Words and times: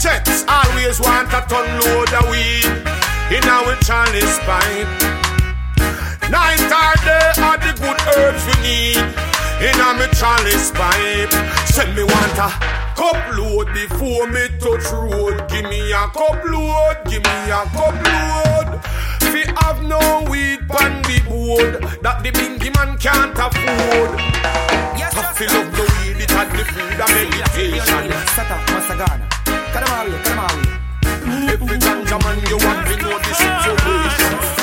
checks 0.00 0.44
always 0.46 1.00
want 1.00 1.28
a 1.34 1.42
ton 1.48 1.66
load 1.80 2.12
of 2.14 2.30
weed 2.30 2.70
in 3.34 3.42
our 3.50 3.74
chalice 3.82 4.38
pipe. 4.46 4.86
Night 6.30 6.70
or 6.70 6.94
day 7.02 7.30
are 7.42 7.58
the 7.58 7.72
good 7.82 7.98
herbs 8.14 8.44
we 8.46 8.54
need 8.62 9.02
in 9.58 9.74
our 9.80 10.06
chalice 10.14 10.70
pipe. 10.70 11.32
Send 11.66 11.96
me 11.96 12.04
want 12.04 12.38
a 12.38 12.48
cup 12.94 13.18
load 13.36 13.66
before 13.74 14.28
me 14.28 14.46
touch 14.62 14.86
road. 14.92 15.48
Give 15.48 15.64
me 15.64 15.90
a 15.90 16.06
cup 16.14 16.44
load, 16.46 16.96
give 17.10 17.22
me 17.22 17.50
a 17.50 17.66
cup 17.74 17.96
load. 17.98 18.80
Fi 19.30 19.42
have 19.62 19.82
no 19.82 20.24
weed 20.30 20.60
pan 20.68 21.02
the 21.02 21.18
board 21.28 21.82
that 22.02 22.22
the 22.22 22.30
bingy 22.30 22.70
man 22.76 22.96
can't 22.98 23.36
afford. 23.36 24.18
Yes, 24.96 25.14
I 25.16 25.32
fill 25.32 25.50
up 25.58 25.72
the 25.74 25.82
weed, 25.82 26.22
it 26.22 26.30
had 26.30 26.50
the 26.52 26.64
food 26.64 27.00
and 27.02 27.10
meditation. 27.14 28.12
Sata, 28.36 28.58
Masagana. 28.70 29.37
Kadamawi, 29.78 30.10
Kadamawi. 30.24 31.52
Every 31.52 31.78
ganja 31.78 32.18
man 32.24 32.38
you 32.50 32.58
want 32.58 32.82
to 32.88 32.96
know. 32.98 33.18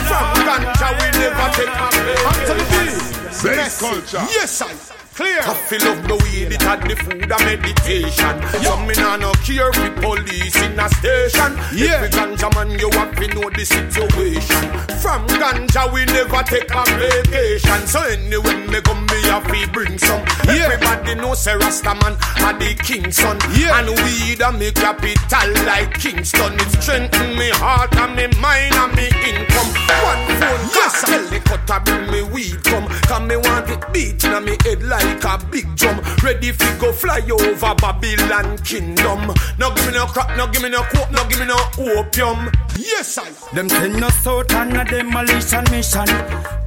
From 0.09 0.27
ganja 0.43 0.87
we 0.99 1.07
never 1.15 1.47
take 1.55 1.71
a 1.71 1.87
break. 1.95 2.25
Up 2.27 2.37
the 2.47 2.53
beat. 2.69 3.79
Culture. 3.79 4.25
Yes, 4.33 4.61
I. 4.61 5.04
Clear. 5.15 5.39
I 5.47 5.53
fill 5.53 5.87
up 5.87 6.03
the 6.11 6.15
weed, 6.27 6.51
it 6.51 6.61
had 6.61 6.83
the 6.83 6.95
food 6.99 7.31
and 7.31 7.45
meditation. 7.47 8.35
Some 8.59 8.83
me 8.83 8.93
nah 8.99 9.15
no 9.15 9.31
care 9.47 9.71
for 9.71 9.87
police 10.03 10.59
in 10.59 10.75
a 10.75 10.89
station. 10.91 11.55
Yeah. 11.71 12.03
Every 12.03 12.11
ganja 12.11 12.51
man 12.51 12.75
you 12.75 12.91
have 12.91 13.15
to 13.15 13.27
know 13.31 13.47
the 13.47 13.63
situation. 13.63 14.67
From 14.99 15.23
ganja 15.39 15.87
we 15.93 16.03
never 16.11 16.43
take 16.43 16.67
a 16.67 16.83
vacation. 16.99 17.87
So 17.87 18.03
anyway 18.03 18.59
me 18.67 18.81
come 18.83 19.07
me 19.07 19.23
have 19.31 19.47
to 19.47 19.71
bring 19.71 19.97
some. 19.97 20.19
Yeah. 20.51 20.67
Everybody 20.67 21.15
know 21.15 21.33
say 21.33 21.55
Rasta 21.55 21.95
man 21.95 22.19
are 22.43 22.59
the 22.59 22.75
king's 22.83 23.15
son. 23.15 23.39
Yeah. 23.55 23.79
And 23.79 23.95
weed 24.03 24.43
and 24.43 24.59
me 24.59 24.75
capital 24.75 25.47
like 25.63 25.95
Kingston. 25.95 26.59
It 26.59 26.83
strengthen 26.83 27.39
me 27.39 27.55
heart 27.55 27.95
and 27.95 28.19
me 28.19 28.27
mind 28.43 28.75
and 28.75 28.91
me 28.99 29.07
income. 29.23 29.71
One 30.03 30.27
phone 30.43 30.63
yes, 30.75 31.07
the 31.07 31.39
cutter 31.39 31.79
bring 31.87 32.11
me 32.11 32.21
weed 32.21 32.59
come. 32.67 32.91
Come 33.07 33.27
me 33.31 33.37
want 33.37 33.69
it 33.69 33.79
beating 33.93 34.35
on 34.35 34.43
me 34.43 34.57
head 34.67 34.83
like 34.83 35.04
a 35.05 35.37
big 35.51 35.75
drum. 35.75 35.99
Ready 36.23 36.51
fi 36.51 36.77
go 36.79 36.91
fly 36.91 37.21
over 37.29 37.75
Babylon 37.75 38.57
kingdom. 38.59 39.33
No 39.57 39.73
give 39.73 39.85
me 39.87 39.93
no 39.93 40.05
crack, 40.05 40.35
no 40.37 40.47
give 40.47 40.61
me 40.61 40.69
no 40.69 40.81
coke, 40.83 41.11
no 41.11 41.27
give 41.27 41.39
me 41.39 41.45
no 41.45 41.57
opium. 41.77 42.51
Yes, 42.77 43.17
I. 43.17 43.29
Them 43.53 43.69
send 43.69 44.03
us 44.03 44.27
out 44.27 44.53
on 44.53 44.75
a 44.75 44.85
demolition 44.85 45.63
mission. 45.71 46.07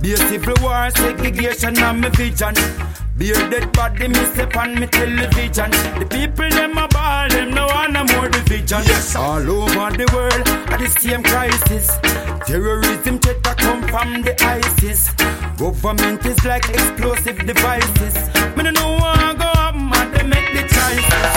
Be 0.00 0.12
a 0.12 0.16
civil 0.16 0.54
war, 0.62 0.90
segregation, 0.90 1.78
and 1.78 2.00
me 2.00 2.08
vision. 2.10 2.54
Be 3.18 3.32
a 3.32 3.50
dead 3.50 3.72
body, 3.72 4.08
me 4.08 4.24
step 4.26 4.56
on 4.56 4.78
me 4.78 4.86
television. 4.86 5.70
The 5.98 6.06
people, 6.08 6.48
them 6.50 6.78
a 6.78 6.86
ball, 6.88 7.28
them 7.28 7.50
no 7.50 7.66
want 7.66 7.92
no 7.92 8.04
more 8.04 8.28
division. 8.28 8.82
Yes, 8.86 9.12
sir. 9.12 9.18
All 9.18 9.50
over 9.50 9.96
the 9.96 10.08
world, 10.14 10.48
are 10.70 10.78
the 10.78 10.88
same 10.88 11.22
crisis. 11.24 11.98
Terrorism 12.46 13.16
a 13.16 13.54
come 13.56 13.82
from 13.88 14.22
the 14.22 14.34
ISIS. 14.42 15.47
Government 15.58 16.24
is 16.24 16.44
like 16.44 16.68
explosive 16.68 17.44
devices. 17.44 18.14
Me 18.56 18.62
no 18.62 18.70
know 18.70 18.92
what 18.92 19.38
go 19.38 19.44
up, 19.44 19.74
man, 19.74 20.12
they 20.12 20.22
make 20.22 20.52
the 20.52 20.62
choices. 20.62 21.34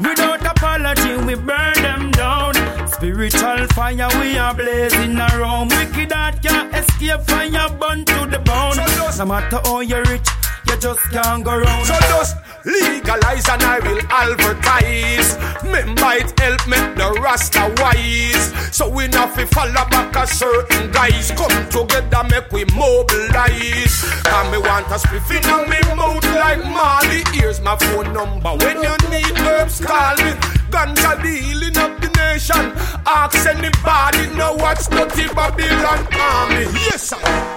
Without 0.00 0.44
apology, 0.44 1.16
we 1.24 1.36
burn 1.36 1.74
them 1.74 2.10
down. 2.10 2.54
Spiritual 2.88 3.68
fire, 3.68 4.08
we 4.20 4.36
are 4.36 4.52
blazing 4.52 5.16
around. 5.16 5.70
Wicked 5.70 6.10
heart 6.10 6.42
can't 6.42 6.74
escape 6.74 7.20
fire, 7.22 7.68
burn 7.78 8.04
to 8.06 8.26
the 8.26 8.40
bone. 8.40 8.76
No 9.16 9.24
matter 9.24 9.60
how 9.64 9.78
you 9.78 10.02
rich, 10.02 10.28
you 10.66 10.76
just 10.78 11.00
can't 11.12 11.44
go 11.44 11.56
round. 11.56 11.86
So 11.86 11.94
just 12.10 12.36
legalize 12.66 13.48
and 13.48 13.62
I 13.62 13.78
will 13.80 14.02
advertise. 14.10 15.38
Member 15.64 16.12
it 16.18 16.38
help 16.38 16.66
make 16.66 16.96
the 16.96 17.18
Rasta 17.22 17.72
wise. 17.78 18.52
So 18.76 18.88
we 18.88 19.08
not 19.08 19.34
fi 19.34 19.44
follow 19.46 19.86
back 19.88 20.14
a 20.16 20.26
certain 20.26 20.90
guys. 20.90 21.30
Come 21.30 21.68
together 21.70 22.24
make 22.28 22.50
we 22.50 22.64
mobilize. 22.74 24.02
Come 24.24 24.50
me 24.50 24.58
want 24.58 24.86
a 24.88 24.98
spliff 24.98 25.30
in 25.30 25.70
me 25.70 25.80
mouth 25.94 26.24
like 26.34 26.62
Marley. 26.64 27.22
Here's 27.32 27.60
my 27.60 27.76
phone 27.76 28.12
number. 28.12 28.52
When 28.64 28.82
you 28.82 28.94
need 29.10 29.38
herbs, 29.40 29.80
call 29.80 30.16
me. 30.16 30.32
Ganja 30.70 31.22
dealing 31.22 31.76
up 31.78 32.00
the 32.00 32.10
nation. 32.18 32.72
Ask 33.06 33.46
anybody 33.46 34.26
know 34.36 34.54
what's 34.54 34.88
dirty 34.88 35.26
Babylon 35.34 36.06
army. 36.12 36.66
Yes, 36.90 37.10
sir. 37.10 37.55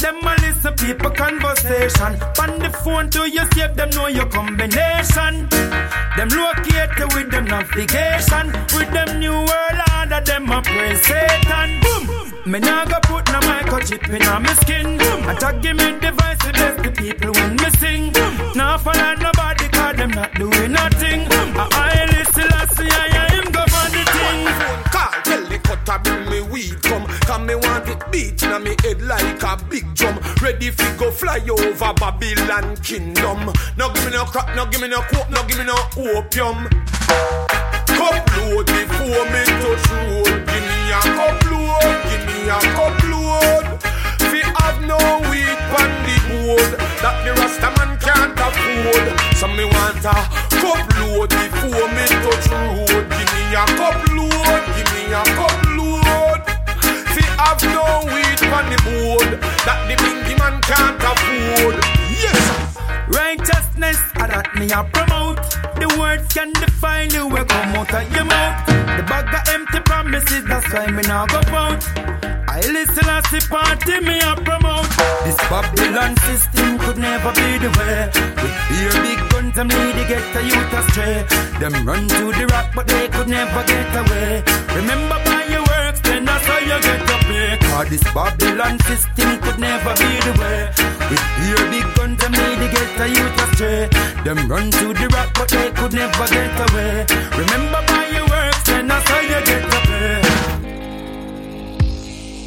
Them 0.00 0.22
a 0.22 0.34
listen 0.40 0.74
people 0.74 1.10
conversation. 1.10 2.12
On 2.40 2.58
the 2.60 2.70
phone 2.84 3.10
to 3.10 3.28
you 3.28 3.44
save 3.52 3.74
them 3.74 3.90
know 3.90 4.06
your 4.06 4.26
combination. 4.26 5.48
Them 6.16 6.28
locate 6.28 7.14
with 7.14 7.30
them 7.30 7.44
navigation. 7.46 8.46
With 8.74 8.90
them 8.92 9.18
new 9.18 9.32
world 9.32 9.80
order, 9.98 10.20
them 10.24 10.50
a 10.50 10.62
praise 10.62 11.02
Satan. 11.04 11.80
Boom. 11.80 12.52
Me 12.52 12.60
nah 12.60 12.84
go 12.84 12.98
put 13.02 13.26
no 13.32 13.40
microchip 13.40 14.08
in 14.08 14.22
on 14.28 14.42
me 14.44 14.48
skin. 14.62 14.98
Boom. 14.98 15.28
I 15.28 15.34
tag 15.34 15.60
give 15.62 15.76
me 15.76 15.98
device 15.98 16.38
to 16.38 16.52
bless 16.52 16.80
the 16.80 16.92
people 16.92 17.32
when 17.32 17.56
me 17.56 17.70
sing. 17.78 18.12
Boom. 18.12 18.52
Nah 18.54 18.78
follow 18.78 19.14
nobody 19.16 19.68
cause 19.68 19.96
them 19.96 20.10
not 20.10 20.32
doing 20.34 20.72
nothing. 20.72 21.28
Boom. 21.28 21.56
I 21.58 21.66
I 21.72 22.04
listen, 22.16 22.48
I 22.52 22.66
see 22.74 22.88
I 22.88 23.17
the 25.78 25.92
cutter 25.92 26.02
bring 26.02 26.30
me 26.30 26.40
weed 26.40 26.82
come. 26.82 27.06
Come 27.26 27.46
me 27.46 27.54
want 27.54 27.88
it 27.88 28.10
beating 28.10 28.50
on 28.50 28.62
me 28.62 28.74
head 28.82 29.02
like 29.02 29.42
a 29.42 29.56
big 29.68 29.94
drum. 29.94 30.18
Ready 30.42 30.70
fi 30.70 30.96
go 30.96 31.10
fly 31.10 31.40
over 31.48 31.92
Babylon 31.94 32.76
kingdom. 32.76 33.52
No 33.76 33.92
give 33.92 34.04
me 34.06 34.12
no 34.12 34.24
crack, 34.24 34.54
no 34.56 34.66
give 34.66 34.80
me 34.80 34.88
no 34.88 35.00
coke, 35.02 35.30
no 35.30 35.42
give 35.44 35.58
me 35.58 35.64
no 35.64 35.76
opium. 36.16 36.68
Cup 37.86 38.24
load 38.36 38.66
before 38.66 39.24
me 39.32 39.44
touch 39.60 39.90
road. 39.90 40.46
Give 40.46 40.64
me 40.64 40.78
a 40.92 41.00
cup 41.16 41.44
load, 41.50 41.96
give 42.08 42.24
me 42.26 42.48
a 42.48 42.58
cup 42.74 42.96
load. 43.10 43.66
Fi 44.30 44.40
have 44.58 44.80
no 44.82 44.98
weed 45.30 45.58
on 45.78 45.90
the 46.06 46.16
board 46.28 46.72
that 47.02 47.16
the 47.24 47.32
Rasta 47.40 47.70
man 47.78 47.98
can't 47.98 48.38
afford. 48.38 49.06
So 49.36 49.48
me 49.48 49.64
want 49.64 50.04
a 50.04 50.16
cup 50.58 50.86
load 51.00 51.30
before 51.30 51.88
me 51.94 52.04
touch 52.24 52.48
road. 52.50 53.04
Give 53.10 53.30
me 53.34 53.42
a 53.54 53.64
cup 53.76 53.98
load, 54.14 54.62
give 54.76 54.90
me 54.94 55.12
a 55.12 55.22
cup 55.24 55.38
load. 55.38 55.47
Have 57.58 57.74
no 57.74 58.14
weed 58.14 58.38
on 58.54 58.70
the 58.70 58.78
board 58.86 59.40
that 59.66 59.82
the 59.90 59.96
bingy 59.98 60.38
man 60.38 60.62
can't 60.62 61.02
afford. 61.02 61.74
Yes. 62.06 62.78
Righteousness, 63.10 63.98
I 64.14 64.26
that 64.30 64.54
me 64.54 64.70
a 64.70 64.86
promote. 64.86 65.42
The 65.74 65.90
words 65.98 66.32
can 66.32 66.52
define 66.52 67.10
you 67.10 67.26
will 67.26 67.44
come 67.46 67.74
out 67.74 67.90
of 67.90 68.06
your 68.14 68.26
mouth. 68.30 68.62
The 68.94 69.02
bag 69.10 69.34
of 69.34 69.42
empty 69.50 69.80
promises, 69.80 70.44
that's 70.46 70.72
why 70.72 70.86
me 70.86 71.02
now 71.02 71.26
go 71.26 71.42
out. 71.50 71.82
I 72.46 72.62
listen 72.62 73.10
as 73.10 73.26
the 73.26 73.42
party 73.50 74.06
me 74.06 74.22
a 74.22 74.38
promote. 74.38 74.86
This 75.26 75.38
Babylon 75.50 76.14
system 76.30 76.78
could 76.78 76.98
never 76.98 77.34
be 77.34 77.58
the 77.58 77.74
way. 77.74 78.06
With 78.38 78.54
beer 78.70 78.94
big 79.02 79.18
guns, 79.34 79.54
them 79.56 79.68
to 79.68 80.04
get 80.06 80.22
the 80.30 80.46
youth 80.46 80.72
astray. 80.78 81.26
Them 81.58 81.74
run 81.82 82.06
to 82.06 82.30
the 82.38 82.46
rock, 82.54 82.70
but 82.74 82.86
they 82.86 83.08
could 83.08 83.26
never 83.26 83.66
get 83.66 83.90
away. 83.98 84.46
Remember 84.78 85.27
this 87.90 88.02
Babylon 88.14 88.78
system 88.80 89.40
could 89.40 89.58
never 89.58 89.94
be 89.94 90.10
the 90.26 90.32
way. 90.40 90.70
With 91.10 91.24
beer 91.36 91.70
big 91.70 91.86
guns, 91.96 92.18
them 92.20 92.32
need 92.32 92.58
to 92.62 92.68
get 92.76 92.88
the 92.98 93.08
youth 93.08 93.42
astray. 93.44 93.88
Them 94.24 94.48
run 94.48 94.70
to 94.70 94.92
the 94.92 95.08
rock, 95.14 95.30
but 95.34 95.48
they 95.48 95.70
could 95.72 95.92
never 95.92 96.26
get 96.28 96.70
away. 96.70 97.06
Remember 97.36 97.80
by 97.86 98.08
your 98.12 98.26
works, 98.28 98.62
then 98.64 98.86
that's 98.88 99.08
how 99.08 99.20
you 99.20 99.40
get 99.44 99.62
your 99.62 99.82
pay. 99.88 100.20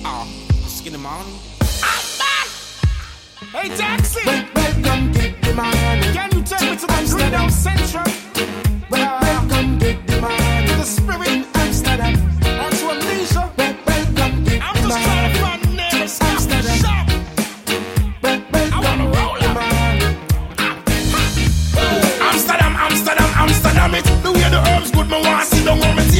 Ah, 0.06 0.28
Skin 0.68 0.94
them 0.94 1.06
on. 1.06 1.26
Hey, 3.52 3.68
Jackson, 3.76 4.48
Welcome 4.56 5.12
to 5.14 5.34
the 5.42 5.54
man. 5.56 6.14
can 6.14 6.30
you 6.38 6.44
take 6.44 6.62
me 6.72 6.78
to 6.78 6.88
the 6.88 7.14
Greenhouse 7.16 7.56
Central? 7.56 8.21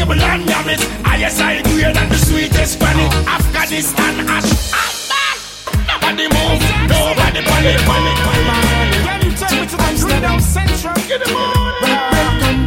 Table 0.02 0.22
and 0.22 0.50
yam 0.50 0.70
it. 0.70 0.82
I 1.06 1.18
yes 1.18 1.40
I 1.40 1.62
greater 1.64 1.94
than 1.94 2.10
the 2.10 2.18
sweetest 2.18 2.80
granny. 2.80 3.06
Afghanistan 3.38 4.14
ash. 4.28 4.52
Nobody 5.90 6.28
move, 6.36 6.62
nobody 6.90 7.42
panic, 7.50 7.78
panic, 7.88 8.18
panic. 8.26 9.02
Can 9.06 9.20
you 9.26 9.32
take 9.38 9.62
me 9.62 9.68
to 9.72 9.78
the 9.78 9.90
Greenhouse 10.02 10.46
Central? 10.46 10.96
Get 11.08 11.20
them 11.24 11.36
on. 11.36 11.74
Welcome 11.82 12.62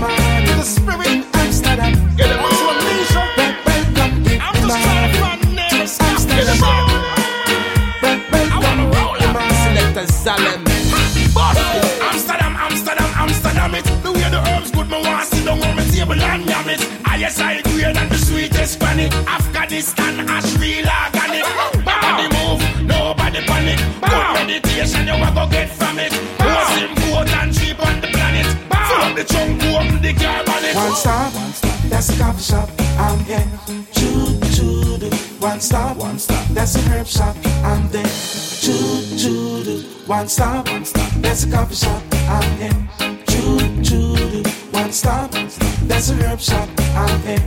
man. 0.00 0.46
To 0.46 0.52
the 0.60 0.66
Spirit 0.76 1.18
Amsterdam. 1.42 1.92
Get 2.16 2.28
them 2.28 2.40
on. 2.40 2.50
Welcome 2.66 4.24
to 4.24 4.32
I'm 4.44 4.54
the 4.54 4.68
just 4.68 4.82
trying 4.84 5.12
to 5.12 5.18
find 5.22 5.42
nails. 5.58 5.94
Get 6.26 6.46
them 6.50 6.64
on. 6.64 6.86
Welcome 8.02 8.78
the 9.20 9.28
man. 9.36 9.52
Selector 9.62 10.06
Zalem. 10.24 10.59
Table 16.00 16.22
and 16.22 16.46
yam 16.48 16.68
it. 16.68 16.80
ISI 17.12 17.62
grade 17.68 17.96
and 17.96 18.10
the 18.10 18.16
sweetest 18.16 18.78
granny. 18.80 19.06
Afghanistan, 19.38 20.28
ash 20.28 20.56
real 20.56 20.88
organic. 20.88 21.44
Body 21.84 22.26
move, 22.36 22.62
nobody 22.84 23.40
panic. 23.44 23.78
Good 24.08 24.26
meditation, 24.34 25.06
you 25.06 25.14
a 25.14 25.28
go 25.34 25.44
get 25.50 25.68
from 25.68 25.98
it. 25.98 26.12
Most 26.40 26.76
important 26.82 27.54
cheap 27.56 27.78
on 27.86 28.00
the 28.00 28.08
planet. 28.08 28.46
Full 28.88 29.02
of 29.08 29.12
the 29.16 29.24
trunk, 29.24 29.62
open 29.64 30.00
the 30.02 30.12
carbon. 30.14 30.62
One 30.74 30.94
stop, 30.94 31.34
one 31.34 31.52
stop, 31.52 31.78
that's 31.90 32.08
a 32.08 32.18
coffee 32.18 32.42
shop. 32.50 32.68
I'm 32.98 33.18
here. 33.30 33.46
Choo 33.92 34.40
choo 34.54 34.98
doo. 34.98 35.10
One 35.40 35.60
stop, 35.60 35.96
one 35.96 36.18
stop, 36.18 36.46
that's 36.48 36.76
a 36.76 36.80
herb 36.90 37.06
shop. 37.06 37.36
I'm 37.64 37.88
there. 37.88 38.12
Choo 38.62 39.18
choo 39.20 39.64
doo. 39.64 39.82
One 40.06 40.28
stop, 40.28 40.68
one 40.68 40.84
stop, 40.84 41.10
that's 41.22 41.44
a 41.44 41.50
coffee 41.50 41.74
shop. 41.74 42.02
I'm 42.36 42.50
here. 42.58 42.78
Choo 43.26 43.82
choo 43.82 44.42
doo. 44.42 44.59
One 44.80 44.92
stop, 44.92 45.30
that's 45.82 46.08
a 46.08 46.14
herb 46.14 46.40
shop. 46.40 46.66
I'm 46.96 47.20
here. 47.20 47.38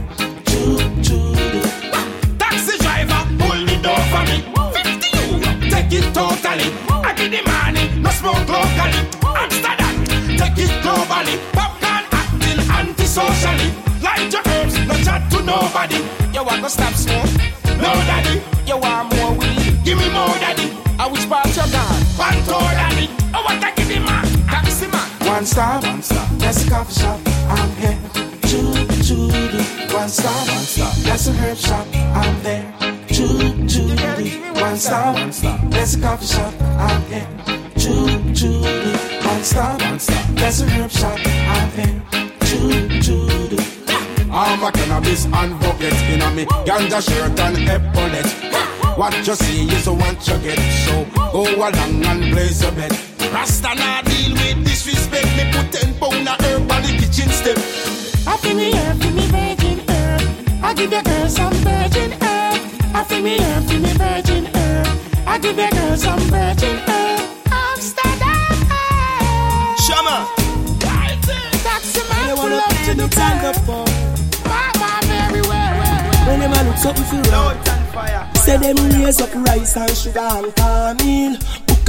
Choo 0.46 0.78
choo 1.02 1.34
doo. 1.34 1.64
Taxi 2.38 2.78
driver, 2.78 3.22
pull 3.42 3.60
the 3.66 3.78
door 3.82 4.02
for 4.14 4.24
me. 4.30 4.38
50 4.78 5.18
euro, 5.18 5.52
take 5.74 5.94
it 5.98 6.14
totally. 6.14 6.70
I 6.90 7.14
give 7.18 7.32
the 7.32 7.42
money, 7.50 7.90
no 8.00 8.12
smoke 8.12 8.48
locally. 8.48 9.02
Amsterdam, 9.42 9.96
take 10.38 10.60
it 10.62 10.74
globally. 10.86 11.36
Popcorn 11.58 12.06
acting 12.14 12.60
antisocially. 12.70 13.70
Light 14.06 14.32
your 14.32 14.44
herbs, 14.54 14.78
no 14.86 14.94
chat 15.04 15.30
to 15.32 15.42
nobody. 15.42 16.00
You 16.34 16.44
want 16.44 16.62
to 16.64 16.70
stop 16.70 16.94
smoke? 16.94 17.34
No 17.82 17.92
daddy, 18.10 18.42
You 18.68 18.78
want 18.78 19.10
more 19.16 19.34
weed? 19.34 19.82
give 19.84 19.98
me 19.98 20.08
more 20.14 20.38
One 25.44 25.50
stop, 25.50 25.84
one 25.84 26.02
stop, 26.02 26.30
that's 26.38 26.66
a 26.66 26.70
coffee 26.70 27.02
shop. 27.02 27.20
I'm 27.50 27.70
here. 27.76 28.00
Choo 28.48 28.88
choo 29.04 29.28
doo. 29.28 29.94
One 29.94 30.08
stop, 30.08 30.48
one 30.48 30.64
stop, 30.64 30.96
that's 31.04 31.28
a 31.28 31.34
herb 31.34 31.58
shop. 31.58 31.86
I'm 31.94 32.44
there. 32.44 32.74
Choo 33.10 33.68
choo 33.68 33.94
doo. 33.94 34.54
One 34.62 34.78
stop, 34.78 35.16
one 35.16 35.34
stop, 35.34 35.60
that's 35.64 35.96
a 35.96 36.00
coffee 36.00 36.28
shop. 36.28 36.54
I'm 36.62 37.02
here. 37.12 37.28
Choo 37.78 38.34
choo 38.34 38.62
doo. 38.62 39.28
One 39.28 39.44
stop, 39.44 39.82
one 39.82 40.00
stop, 40.00 40.26
that's 40.30 40.62
a 40.62 40.70
herb 40.70 40.92
shop. 40.92 41.20
I'm 41.26 41.70
here. 41.72 42.02
Choo 42.46 43.02
choo 43.02 43.48
doo. 43.50 43.64
All 44.32 44.56
my 44.56 44.72
cannabis 44.72 45.26
and 45.26 45.60
bucket 45.60 45.94
in 46.08 46.22
a 46.22 46.32
me 46.32 46.46
ganja 46.64 47.02
shirt 47.02 47.38
and 47.38 47.58
epaulet. 47.68 48.98
What 48.98 49.28
you 49.28 49.36
see 49.36 49.68
is 49.76 49.90
what 49.90 50.26
you 50.26 50.38
get, 50.38 50.60
so 50.86 51.06
go 51.34 51.44
along 51.54 52.06
and 52.06 52.32
blaze 52.32 52.62
your 52.62 52.72
bet. 52.72 53.13
Rasta 53.32 53.74
not 53.76 54.06
deal 54.06 54.34
with 54.34 54.64
disrespect. 54.66 55.26
Me 55.38 55.44
put 55.52 55.72
10 55.72 55.94
pound 56.00 56.28
of 56.28 56.40
herb 56.42 56.72
on 56.72 56.82
the 56.84 56.92
kitchen 57.00 57.30
step. 57.30 57.58
I 58.28 58.38
feel 58.38 58.56
me 58.56 58.72
herb, 58.74 59.02
feel 59.02 59.14
me 59.14 59.26
virgin 59.28 59.80
herb. 59.90 60.64
I 60.64 60.74
give 60.74 60.90
the 60.90 61.02
girl 61.02 61.28
some 61.30 61.54
virgin 61.54 62.12
herb. 62.12 62.60
I 62.96 63.04
feel 63.04 63.22
me 63.22 63.38
herb, 63.40 63.64
feel 63.66 63.80
me 63.82 63.94
virgin 63.94 64.46
herb. 64.56 64.88
I 65.28 65.38
give 65.40 65.56
the 65.56 65.68
girl 65.72 65.98
some 65.98 66.20
virgin 66.32 66.78
herb. 66.88 67.20
Amsterdam 67.52 68.56
herb. 68.72 69.80
Shama. 69.86 70.28
Taxi 71.64 72.02
man 72.10 72.30
You 72.30 72.36
pull 72.36 72.44
wanna 72.44 72.56
up 72.58 72.70
to 72.70 72.76
pay 72.76 72.94
the 72.94 73.08
the 73.08 73.08
time 73.16 73.40
curb. 73.40 73.56
up 73.56 73.66
for 73.66 73.86
Mama 74.50 74.90
everywhere. 75.26 76.28
When 76.28 76.40
them 76.40 76.52
a 76.54 76.64
look 76.68 76.78
something 76.78 77.06
for 77.06 77.32
wrong 77.32 77.58
Say 78.44 78.58
them 78.58 78.76
raise 78.92 79.22
up 79.22 79.34
rice 79.48 79.78
and 79.78 79.96
sugar 79.96 80.20
and 80.20 80.56
corn 80.56 80.98
meal 80.98 81.38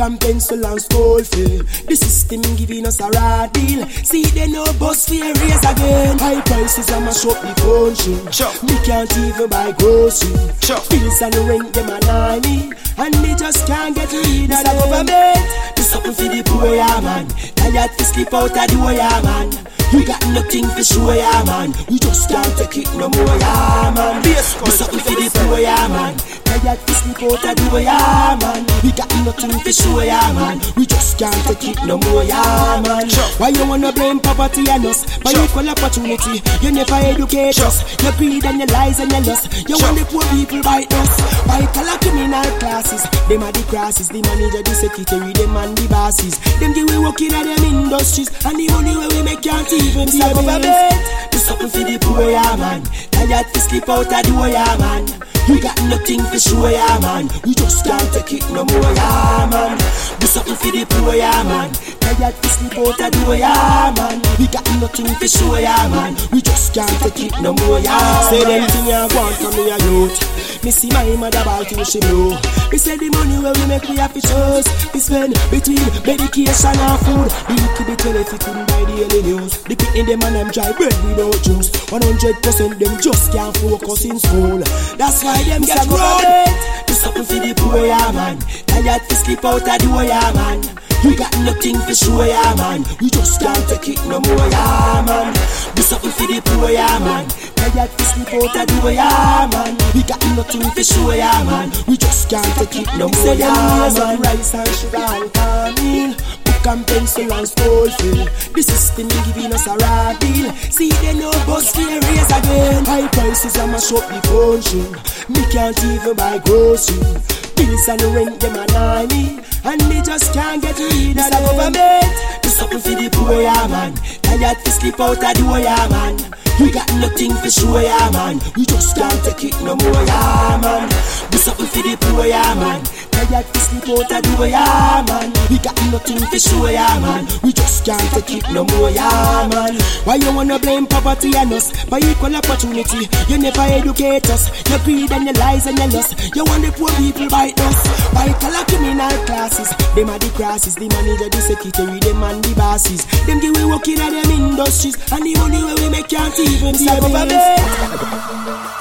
And 0.00 0.20
pencil 0.20 0.66
and 0.66 0.82
school 0.82 1.22
fee 1.22 1.62
The 1.86 1.94
system 1.94 2.42
giving 2.56 2.84
us 2.86 3.00
a 3.00 3.08
raw 3.08 3.46
deal. 3.46 3.86
See 4.02 4.24
they 4.24 4.48
no 4.48 4.64
bus 4.78 5.08
fee 5.08 5.22
raise 5.22 5.64
again. 5.64 6.18
High 6.18 6.40
prices 6.42 6.90
and 6.90 7.04
mash 7.04 7.24
up 7.24 7.38
the 7.40 7.54
country. 7.62 8.18
Sure. 8.32 8.52
Me 8.66 8.74
can't 8.84 9.10
even 9.16 9.48
buy 9.48 9.72
grocery. 9.72 10.34
Sure. 10.60 10.82
Bills 10.90 11.22
and 11.22 11.34
rent 11.46 11.72
them 11.72 11.88
a 11.88 11.98
nanny 12.00 12.72
And 12.98 13.14
me 13.22 13.34
just 13.38 13.66
can't 13.66 13.94
get 13.94 14.12
rid 14.12 14.50
of 14.50 14.60
the 14.66 14.72
government. 14.82 15.46
Do 15.76 15.82
something 15.82 16.12
for 16.12 16.28
the 16.28 16.42
poor 16.44 16.74
yeah 16.74 17.00
man. 17.00 17.28
Tired 17.54 17.90
to 17.96 18.04
sleep 18.04 18.34
out 18.34 18.50
of 18.50 18.66
the 18.66 18.76
way 18.84 18.96
yeah 18.96 19.22
man. 19.22 19.48
We 19.94 20.04
got 20.04 20.20
nothing 20.34 20.66
to 20.74 20.82
show 20.82 21.12
yeah 21.12 21.44
man. 21.46 21.72
We 21.88 21.98
just 21.98 22.28
can't 22.28 22.50
take 22.58 22.82
it 22.82 22.90
no 22.98 23.08
more 23.08 23.38
yeah 23.38 23.92
man. 23.94 24.22
Do 24.22 24.34
something 24.70 25.00
for 25.00 25.14
the 25.14 25.30
poor 25.32 25.58
yeah 25.60 25.88
man 25.88 26.43
Tired 26.54 26.78
to 26.86 26.94
sleep 26.94 27.18
out 27.26 27.42
the 27.42 27.66
way 27.74 27.82
yeah 27.82 28.38
man. 28.38 28.62
We 28.86 28.94
got 28.94 29.10
nothing 29.26 29.58
to 29.58 29.72
show 29.74 29.98
yeah 30.06 30.30
man. 30.38 30.62
We 30.78 30.86
just 30.86 31.18
can't 31.18 31.34
take 31.50 31.74
it 31.74 31.82
no 31.82 31.98
more 31.98 32.22
yeah 32.22 32.78
man. 32.78 33.10
Why 33.42 33.50
you 33.50 33.66
wanna 33.66 33.90
blame 33.90 34.20
poverty 34.20 34.62
and 34.70 34.86
us? 34.86 35.02
For 35.18 35.34
equal 35.34 35.66
opportunity? 35.66 36.46
You 36.62 36.70
never 36.70 36.94
educate 36.94 37.58
us. 37.58 37.82
Your 38.06 38.14
greed 38.14 38.46
and 38.46 38.62
your 38.62 38.70
lies 38.70 39.00
and 39.00 39.10
your 39.10 39.26
lust. 39.26 39.50
You 39.66 39.82
want 39.82 39.98
the 39.98 40.06
poor 40.06 40.22
people 40.30 40.62
bite 40.62 40.94
us. 40.94 41.18
White 41.42 41.74
collar 41.74 41.98
criminal 41.98 42.46
classes. 42.62 43.02
Them 43.26 43.42
are 43.42 43.50
the 43.50 43.66
crosses. 43.66 44.06
The 44.06 44.22
manager, 44.22 44.62
the 44.62 44.74
secretary, 44.78 45.32
them 45.34 45.56
and 45.58 45.74
the 45.74 45.88
bosses. 45.90 46.38
Them 46.62 46.70
the 46.70 46.86
way 46.86 47.02
working 47.02 47.34
at 47.34 47.50
them 47.50 47.66
industries. 47.66 48.30
And 48.46 48.54
the 48.54 48.70
money 48.70 48.94
where 48.94 49.10
we 49.10 49.26
make 49.26 49.42
can't 49.42 49.66
even 49.74 50.06
see 50.06 50.22
Do 50.22 51.38
something 51.42 51.66
for 51.66 51.82
the 51.82 51.98
poor 51.98 52.30
yeah 52.30 52.54
man. 52.54 52.86
Tired 53.10 53.42
to 53.42 53.58
sleep 53.58 53.88
out 53.90 54.06
the 54.06 54.38
way 54.38 54.52
yeah 54.54 54.78
man 54.78 55.33
We 55.48 55.60
got 55.60 55.76
nothing 55.84 56.24
to 56.24 56.38
show 56.40 56.66
yeah 56.68 56.98
man. 57.00 57.28
We 57.44 57.54
just 57.54 57.84
can't 57.84 58.12
take 58.12 58.32
it 58.32 58.50
no 58.50 58.64
more 58.64 58.92
yeah 58.96 59.48
man. 59.50 59.76
Do 60.18 60.26
something 60.26 60.56
for 60.56 60.72
the 60.72 60.86
poor 60.88 61.14
yeah 61.14 61.42
man. 61.44 61.70
Tired 62.00 62.34
to 62.34 62.48
sleep 62.48 62.78
out 62.78 63.00
of 63.00 63.12
the 63.12 63.26
way 63.28 63.40
yeah 63.40 63.92
man. 63.96 64.22
We 64.38 64.46
got 64.48 64.64
nothing 64.80 65.06
to 65.06 65.28
show 65.28 65.56
yeah 65.56 65.88
man. 65.88 66.16
We 66.32 66.40
just 66.40 66.72
can't 66.74 66.90
take 67.00 67.30
it 67.30 67.42
no 67.42 67.52
more 67.52 67.78
yeah 67.78 68.28
Say 68.28 68.42
them 68.42 68.66
thing 68.68 68.86
you 68.86 69.06
want 69.14 69.36
from 69.36 69.54
me 69.54 69.70
a 69.70 69.78
youth 69.86 70.64
Me 70.64 70.70
see 70.70 70.90
my 70.90 71.04
mother 71.16 71.38
about 71.42 71.68
till 71.68 71.84
she 71.84 72.00
blow 72.00 72.34
Me 72.72 72.78
say 72.78 72.96
the 72.96 73.08
money 73.14 73.38
where 73.38 73.54
we 73.54 73.64
make 73.70 73.86
we 73.88 73.96
have 74.02 74.12
to 74.14 74.20
choose. 74.20 74.66
We 74.92 74.98
spend 74.98 75.38
between 75.50 75.78
medication 76.02 76.74
and 76.74 76.98
food. 77.06 77.30
The 77.46 77.54
little 77.54 77.84
bit 77.86 78.02
you 78.02 78.24
couldn't 78.26 78.66
buy 78.66 78.82
the 78.82 78.94
daily 79.06 79.22
news. 79.22 79.62
The 79.62 79.74
in 79.94 80.06
them 80.06 80.22
and 80.26 80.34
them 80.34 80.50
dry 80.50 80.72
bread 80.74 80.94
without 81.06 81.38
juice. 81.46 81.70
100% 81.94 82.78
them 82.82 82.94
just 82.98 83.30
can't 83.30 83.54
focus 83.58 84.04
in 84.04 84.18
school. 84.18 84.58
That's 84.98 85.22
why 85.22 85.33
them 85.42 85.62
get 85.62 85.86
grown 85.88 86.46
Do 86.86 86.94
something 86.94 87.24
for 87.24 87.40
the 87.40 87.54
poor 87.56 87.86
yeah 87.86 88.12
man. 88.12 88.38
Tired 88.66 89.02
to 89.08 89.14
sleep 89.14 89.44
out 89.44 89.62
of 89.62 89.78
the 89.80 89.88
way 89.96 90.08
yeah 90.08 90.32
man. 90.34 90.60
We 91.04 91.16
got 91.16 91.36
nothing 91.40 91.76
to 91.76 91.94
show 91.94 92.22
yeah 92.24 92.54
man. 92.56 92.84
We 93.00 93.10
just 93.10 93.40
can't 93.40 93.60
take 93.68 93.88
it 93.88 94.00
no 94.08 94.20
more 94.20 94.48
yeah 94.48 95.04
man. 95.06 95.34
Do 95.74 95.82
something 95.82 96.10
for 96.10 96.26
the 96.26 96.40
poor 96.44 96.70
yeah 96.70 96.98
man. 97.00 97.28
Tired 97.56 97.90
to 97.90 98.04
sleep 98.04 98.32
out 98.34 98.56
of 98.56 98.66
the 98.68 98.80
way 98.84 98.94
yeah 98.94 99.48
man. 99.52 99.76
We 99.94 100.02
got 100.02 100.22
nothing 100.36 100.70
to 100.70 100.82
show 100.84 101.12
yeah 101.12 101.44
man. 101.44 101.72
We 101.86 101.96
just 101.96 102.30
can't 102.30 102.46
take 102.56 102.76
it 102.82 102.88
no 102.98 103.08
more 103.08 103.34
yeah 103.34 103.90
man. 103.92 104.20
Rice 104.22 104.54
and 104.54 104.68
sugar 104.68 104.98
and 104.98 105.32
corn 105.34 105.74
meal 105.82 106.43
Book 106.64 106.76
and 106.76 106.86
pencil 106.86 107.32
and 107.32 107.46
school 107.46 107.90
fee 107.90 108.24
The 108.54 108.62
system 108.62 109.08
giving 109.08 109.52
us 109.52 109.66
a 109.66 109.76
raw 109.76 110.12
deal 110.14 110.50
See 110.70 110.88
they 110.88 111.12
no 111.14 111.30
bus 111.44 111.74
fare 111.74 112.00
raise 112.00 112.30
again. 112.30 112.84
High 112.86 113.08
prices 113.08 113.56
and 113.56 113.72
mash 113.72 113.92
up 113.92 114.08
the 114.08 114.20
country 114.24 114.80
Me 115.28 115.44
can't 115.52 115.78
even 115.84 116.16
buy 116.16 116.38
grocery 116.38 117.53
Bills 117.56 117.88
and 117.88 118.02
rent 118.14 118.40
them 118.40 118.56
a 118.56 118.66
nanny 118.72 119.38
And 119.64 119.80
me 119.88 120.02
just 120.02 120.32
can't 120.34 120.60
get 120.62 120.78
rid 120.78 121.16
of 121.18 121.30
the 121.30 121.38
government. 121.40 122.04
Do 122.42 122.48
something 122.48 122.78
for 122.80 122.94
the 122.94 123.08
poor 123.12 123.40
yeah 123.40 123.66
man. 123.68 123.94
Tired 124.22 124.58
to 124.64 124.70
sleep 124.70 125.00
out 125.00 125.16
of 125.16 125.34
the 125.34 125.44
way 125.50 125.62
yeah 125.62 125.88
man. 125.88 126.16
We 126.60 126.70
got 126.70 126.86
nothing 127.02 127.32
to 127.34 127.50
show 127.50 127.78
yeah 127.78 128.10
man. 128.12 128.38
We 128.56 128.64
just 128.64 128.94
can't 128.94 129.24
take 129.24 129.44
it 129.50 129.56
no 129.62 129.74
more 129.74 130.02
yeah 130.06 130.58
man. 130.62 130.88
Do 131.30 131.38
something 131.38 131.66
for 131.66 131.82
the 131.82 131.96
poor 131.98 132.26
yeah 132.26 132.54
man. 132.54 132.84
Tired 133.10 133.46
to 133.48 133.60
sleep 133.60 133.88
out 133.88 134.12
of 134.12 134.22
the 134.22 134.36
way 134.38 134.50
yeah 134.50 135.04
man. 135.08 135.32
We 135.50 135.58
got 135.58 135.74
nothing 135.90 136.20
to 136.20 136.38
show 136.38 136.68
yeah 136.68 137.00
man. 137.00 137.26
We 137.42 137.52
just 137.52 137.84
can't 137.84 138.04
take 138.12 138.38
it 138.38 138.44
no 138.52 138.64
more 138.64 138.90
yeah 138.90 139.48
man. 139.50 139.74
Why 140.04 140.16
you 140.16 140.30
wanna 140.36 140.58
blame 140.58 140.86
poverty 140.86 141.32
and 141.36 141.52
us? 141.52 141.72
For 141.88 141.98
equal 141.98 142.36
opportunity. 142.36 143.08
You 143.28 143.38
never 143.38 143.62
educate 143.64 144.28
us. 144.30 144.52
Your 144.68 144.78
greed 144.84 145.10
and 145.10 145.24
your 145.24 145.34
lies 145.40 145.66
and 145.66 145.78
your 145.78 145.88
lust. 145.88 146.36
You 146.36 146.44
want 146.44 146.62
the 146.64 146.70
poor 146.72 146.92
people 147.00 147.26
bite 147.44 147.60
us 147.60 147.76
White 148.14 148.40
collar 148.40 148.64
criminal 148.64 149.10
classes. 149.26 149.68
Them 149.94 150.08
are 150.08 150.18
the 150.18 150.30
crosses. 150.32 150.74
The 150.76 150.88
manager, 150.88 151.28
the 151.28 151.40
secretary, 151.42 151.98
them 151.98 152.22
and 152.22 152.42
the 152.44 152.54
bosses. 152.54 153.04
Them 153.26 153.40
the 153.40 153.50
way 153.50 153.64
working 153.66 153.98
at 153.98 154.10
them 154.14 154.30
industries. 154.30 154.96
And 155.12 155.26
the 155.26 155.34
money 155.36 155.60
where 155.60 155.74
we 155.74 155.90
make 155.90 156.08
can't 156.08 156.32
even 156.38 156.74
see 156.74 156.88
a 156.88 157.00
government 157.00 157.32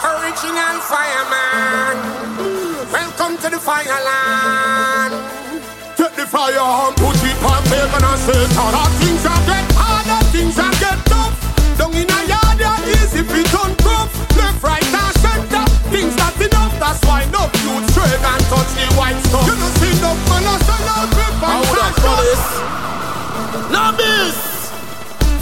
Original 0.05 0.77
fireman. 0.85 1.97
Welcome 2.93 3.35
to 3.41 3.47
the 3.49 3.59
fireland. 3.59 5.17
Take 5.97 6.15
the 6.15 6.25
fire 6.29 6.53
and 6.53 6.95
put 6.95 7.17
it 7.25 7.37
on 7.41 7.61
pagan 7.67 8.05
and 8.05 8.21
Satan. 8.21 8.71
How 8.71 8.87
things 9.01 9.25
are 9.25 9.42
straight 18.03 18.23
and 18.23 18.43
touch 18.51 18.71
the 18.75 18.85
white 18.99 19.19
stuff. 19.23 19.47
You 19.47 19.55
don't 19.55 19.75
see 19.79 19.95
no 20.03 20.11
man 20.27 20.43
a 20.43 20.55
sell 20.63 20.89
out 20.91 21.07
and 21.07 21.63
trash. 21.71 22.03
No 23.71 23.83
biz. 23.97 24.37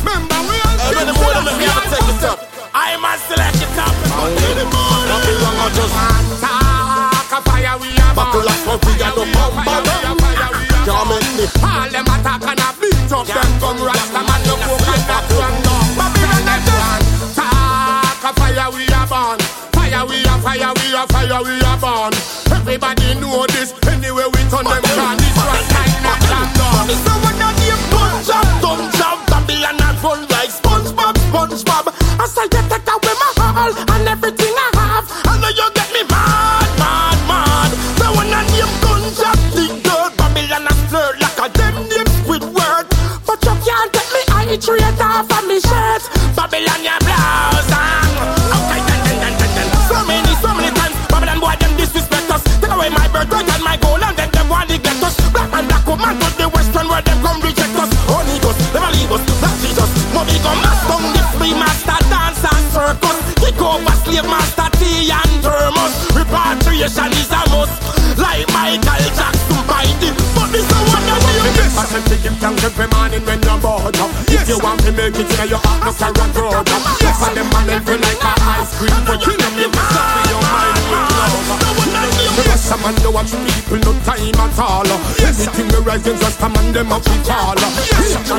Remember, 0.01 0.39
we 0.45 0.55
all 0.61 0.77
them 0.93 1.17
wanna 1.17 1.41
make 1.45 1.57
me 1.57 1.65
have 1.65 1.85
a 1.85 1.89
take 1.89 2.09
it 2.09 2.23
up. 2.25 2.39
I 2.73 2.95
must 2.97 3.27
select 3.27 3.57
the 3.59 3.67
top. 3.75 3.93
Babylon 4.05 5.57
a 5.61 5.67
just 5.75 5.93
talk 6.41 7.31
a 7.31 7.39
fire 7.43 7.75
we 7.81 7.89
a 7.97 8.07
Buckle 8.15 8.47
up 8.47 8.59
for 8.63 8.77
we 8.85 8.93
a 9.01 9.09
no 9.11 9.23
them 9.25 10.17
Can't 10.85 11.05
make 11.09 11.29
me. 11.37 11.45
All 11.65 11.89
them 11.89 12.07
attack 12.13 12.45
and 12.45 12.61
a 12.61 12.69
beat 12.79 13.11
up 13.11 13.25
them. 13.27 13.49
Come 13.59 13.81
rasta 13.83 14.21
man 14.21 14.41
no 14.47 14.55
coke 14.61 14.87
and 14.87 15.03
that 15.09 15.25
run 15.33 15.55
down. 15.65 15.85
Babylon 15.97 16.49
a 16.51 16.55
just 16.65 17.35
talk 17.35 18.23
a 18.23 18.31
fire 18.39 18.69
we 18.71 18.85
a 18.87 19.01
burn 19.09 19.39
Fire 19.75 20.05
we 20.07 20.23
a 20.23 20.33
fire 20.39 20.71
we 20.77 20.87
a 20.95 21.03
fire 21.11 21.41
we 21.43 21.53
a 21.59 21.73
burn 21.81 22.20
Everybody 22.71 23.19
know 23.19 23.43
this 23.51 23.75
Anyway 23.83 24.23
we 24.31 24.41
turn 24.47 24.63
them 24.63 24.79
can 24.79 25.17
This 25.19 25.35
one 25.35 25.59
time 25.75 25.91
not 26.07 26.23
jam 26.23 26.47
down 26.55 26.87
So 27.03 27.11
when 27.19 27.35
I 27.43 27.51
name 27.59 27.83
gun 27.91 28.15
job, 28.23 28.47
gun 28.63 28.79
job, 28.95 29.19
Babylon 29.27 29.75
a 29.75 29.91
run 29.99 30.23
like 30.31 30.47
SpongeBob, 30.47 31.19
SpongeBob. 31.27 31.91
I 32.15 32.25
say 32.31 32.47
you 32.47 32.63
take 32.71 32.87
away 32.87 33.15
my 33.19 33.59
all 33.59 33.75
and 33.75 34.07
everything 34.07 34.55
I 34.55 34.71
have. 34.79 35.05
I 35.27 35.35
know 35.43 35.51
you 35.51 35.67
get 35.75 35.91
me 35.91 36.07
mad, 36.07 36.71
mad, 36.79 37.19
mad. 37.27 37.71
So 37.99 38.07
when 38.15 38.31
I 38.31 38.39
name 38.47 38.71
gun 38.79 39.03
job, 39.19 39.35
the 39.51 39.67
dirt, 39.83 40.15
Babylon 40.15 40.71
a 40.71 40.73
flirt 40.87 41.19
like 41.19 41.39
a 41.43 41.47
them 41.51 41.75
name 41.91 42.07
Squidward. 42.23 42.87
But 43.27 43.43
you 43.43 43.55
can't 43.67 43.91
get 43.91 44.07
me 44.15 44.21
eye 44.31 44.57
straight 44.61 45.01
off 45.03 45.30
slave 64.11 64.27
master 64.27 64.69
tea 64.77 65.11
and 65.11 65.33
thermos. 65.43 65.93
Repatriation 66.11 67.11
is 67.15 67.31
a 67.31 67.41
must. 67.51 67.71
Like 68.19 68.47
Michael 68.51 69.07
Jackson 69.15 69.63
the 69.99 70.09
but 70.35 70.51
this 70.51 70.67
is 70.67 70.81
what 70.91 71.03
I 71.07 71.15
do. 71.23 71.31
I 71.71 71.85
said 71.87 72.03
to 72.11 72.15
give 72.19 72.37
thanks 72.37 72.63
every 72.63 72.87
morning 72.91 73.23
when 73.25 73.39
you're 73.41 73.59
bored 73.59 73.95
up. 73.97 74.11
If 74.27 74.47
you 74.49 74.59
want 74.59 74.83
to 74.83 74.91
make 74.91 75.15
it 75.15 75.31
in 75.31 75.47
your 75.49 75.61
heart, 75.63 75.87
no 75.87 75.91
carry 75.95 76.19
on 76.19 76.31
road 76.35 76.67
up. 76.67 76.83
Yes, 76.99 77.23
and 77.23 77.37
them 77.37 77.47
man 77.55 77.81
feel 77.87 77.99
like 78.03 78.21
a 78.21 78.33
ice 78.59 78.75
cream. 78.75 78.91
But 79.07 79.23
you 79.23 79.35
know 79.39 79.47
ah, 79.47 79.59
you 79.63 79.69
mess 79.71 79.95
up 79.95 80.07
with 80.11 80.27
your 80.27 80.43
mind. 80.43 80.81
The 82.35 82.43
rest 82.47 82.71
of 82.71 82.79
man 82.83 82.95
don't 82.99 83.13
watch 83.15 83.31
people 83.31 83.79
no 83.79 83.91
time 84.03 84.39
at 84.39 84.59
all. 84.59 84.87
Anything 85.23 85.67
we 85.71 85.79
rise 85.87 86.05
against 86.05 86.41
a 86.41 86.47
man 86.49 86.67
them 86.75 86.91
up 86.91 87.03
we 87.07 87.17
fall. 87.23 87.57
Such 88.11 88.29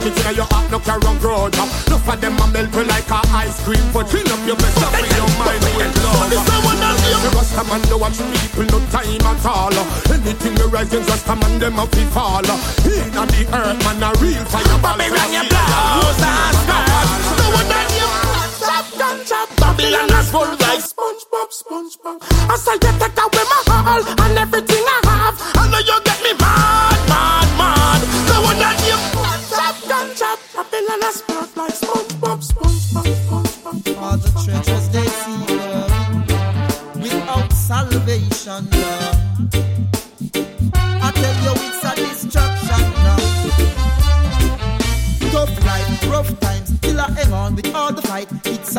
you 0.00 0.10
want 0.10 0.16
make 0.16 0.16
it 0.16 0.26
in 0.26 0.36
your 0.36 0.46
heart, 0.50 0.70
no 0.70 0.78
carry 0.80 1.04
on 1.06 1.18
road 1.20 1.56
up. 1.56 1.68
Enough 1.86 2.08
of 2.08 2.20
them 2.20 2.38
a 2.38 2.46
melt 2.48 2.74
you 2.74 2.84
like 2.84 3.10
a 3.10 3.20
ice 3.36 3.60
cream, 3.64 3.84
but 3.92 4.08
fill 4.08 4.28
up 4.32 4.40
your 4.46 4.56
best 4.56 4.82
up 4.82 4.92
with 4.92 5.16
your 5.16 5.28
mind 5.38 5.64
with 5.76 5.96
love. 6.04 6.30
The 6.30 7.28
Rasta 7.36 7.62
man 7.68 7.82
no 7.90 7.96
watch 7.98 8.18
people 8.18 8.64
no 8.70 8.78
time 8.88 9.26
at 9.26 9.44
all. 9.46 9.74
Anything 10.12 10.54
we 10.56 10.64
rise 10.70 10.88
against 10.88 11.10
Rasta 11.10 11.36
man 11.36 11.58
them 11.58 11.78
a 11.78 11.86
fi 11.86 12.04
fall. 12.14 12.44
Inna 12.44 13.26
the 13.28 13.42
earth 13.52 13.78
man 13.84 14.02
a 14.02 14.10
real 14.20 14.44
fireball. 14.48 14.96
Babylon 14.96 15.32
your 15.32 15.44
blouse 15.48 16.22
and 16.24 16.56
skirt. 16.64 16.88
No 17.36 17.46
one 17.56 17.70
on 17.70 17.88
you. 17.92 18.08
Chop, 18.60 18.84
chop, 18.96 19.16
chop. 19.26 19.48
Babylon 19.60 20.08
has 20.16 20.30
full 20.30 20.48
like 20.64 20.80
SpongeBob, 20.80 21.48
SpongeBob. 21.52 22.18
I 22.48 22.56
say 22.56 22.74
you 22.74 22.92
take 22.98 23.18
away 23.20 23.44
my 23.48 23.60
all 23.68 24.04
and 24.04 24.38
everything 24.38 24.79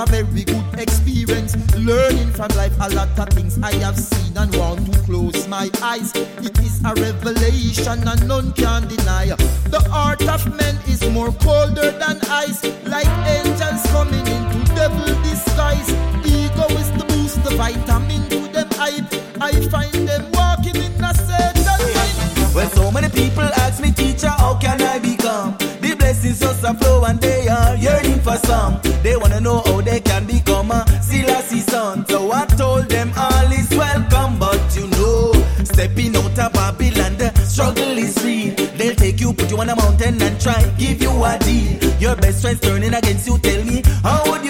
a 0.01 0.05
very 0.07 0.43
good 0.43 0.79
experience, 0.79 1.55
learning 1.77 2.31
from 2.31 2.47
life 2.57 2.73
a 2.79 2.89
lot 2.95 3.19
of 3.19 3.29
things 3.29 3.59
I 3.61 3.73
have 3.85 3.97
seen 3.99 4.35
and 4.35 4.55
want 4.55 4.91
to 4.91 4.99
close 5.01 5.47
my 5.47 5.69
eyes. 5.81 6.11
It 6.15 6.57
is 6.59 6.81
a 6.83 6.93
revelation 6.95 8.07
and 8.07 8.27
none 8.27 8.51
can 8.53 8.87
deny. 8.87 9.27
The 9.69 9.81
heart 9.91 10.27
of 10.27 10.47
man 10.57 10.75
is 10.87 11.07
more 11.09 11.31
colder 11.33 11.91
than 11.91 12.19
ice, 12.29 12.63
like 12.85 13.11
angels 13.27 13.83
coming 13.91 14.25
into 14.25 14.59
devil 14.73 15.05
disguise. 15.21 15.89
Ego 16.25 16.65
is 16.81 16.89
the 16.97 17.05
boost, 17.07 17.43
the 17.43 17.55
vitamin 17.55 18.27
to 18.29 18.39
them 18.51 18.69
hype. 18.71 19.05
I 19.39 19.51
find 19.69 20.07
them 20.07 20.31
walking 20.33 20.77
in 20.77 21.03
a 21.03 21.13
certain 21.13 21.93
line. 21.93 22.53
When 22.55 22.69
so 22.71 22.91
many 22.91 23.09
people 23.09 23.43
ask 23.63 23.81
me, 23.81 23.91
teacher, 23.91 24.29
how 24.29 24.57
can 24.59 24.81
I 24.81 24.97
become? 24.97 25.57
The 25.79 25.95
blessings 25.95 26.39
just 26.39 26.61
flow 26.79 27.03
and 27.03 27.19
they 27.21 27.47
are 27.47 27.75
yearning 27.75 28.10
how 29.65 29.81
they 29.81 29.99
can 29.99 30.25
become 30.25 30.71
a 30.71 30.85
Selassie 31.01 31.59
son. 31.59 32.05
So 32.07 32.31
I 32.31 32.45
told 32.45 32.89
them 32.89 33.11
all 33.17 33.51
is 33.51 33.69
welcome, 33.71 34.39
but 34.39 34.61
you 34.75 34.87
know, 34.87 35.33
stepping 35.63 36.15
out 36.15 36.37
of 36.39 36.53
Babylon, 36.53 37.17
the 37.17 37.33
struggle 37.43 37.97
is 37.97 38.15
real. 38.23 38.55
They'll 38.77 38.95
take 38.95 39.19
you, 39.19 39.33
put 39.33 39.49
you 39.51 39.57
on 39.59 39.69
a 39.69 39.75
mountain 39.75 40.21
and 40.21 40.39
try 40.39 40.61
give 40.77 41.01
you 41.01 41.11
a 41.23 41.37
deal. 41.39 41.93
Your 41.99 42.15
best 42.15 42.41
friend's 42.41 42.61
turning 42.61 42.93
against 42.93 43.27
you. 43.27 43.37
Tell 43.39 43.63
me, 43.63 43.83
how 44.03 44.40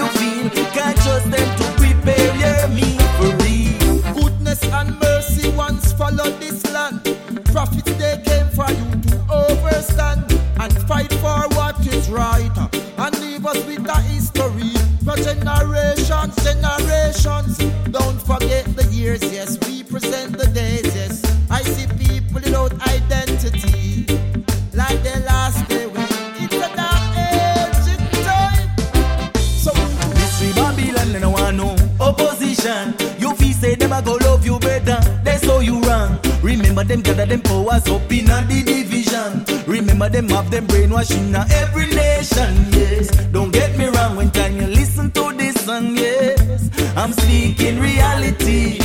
them 36.91 37.01
gather 37.01 37.25
them 37.25 37.41
powers 37.41 37.87
up 37.87 38.11
in 38.11 38.29
a 38.29 38.43
the 38.49 38.63
division. 38.63 39.31
Remember 39.65 40.09
them 40.09 40.27
have 40.29 40.51
them 40.51 40.65
brainwashing 40.65 41.33
a 41.33 41.45
every 41.61 41.87
nation. 41.87 42.51
Yes, 42.71 43.07
don't 43.31 43.51
get 43.51 43.77
me 43.77 43.85
wrong 43.85 44.17
when 44.17 44.29
time 44.31 44.57
you 44.59 44.67
listen 44.67 45.09
to 45.11 45.33
this 45.37 45.55
song. 45.65 45.95
Yes, 45.95 46.69
I'm 46.97 47.13
speaking 47.13 47.79
reality. 47.79 48.79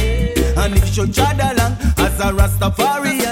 And 0.56 0.74
if 0.76 0.86
you 0.86 0.94
should 0.94 1.14
try 1.14 1.32
along 1.32 1.72
as 1.98 2.20
a 2.20 2.30
Rastafarian. 2.38 3.25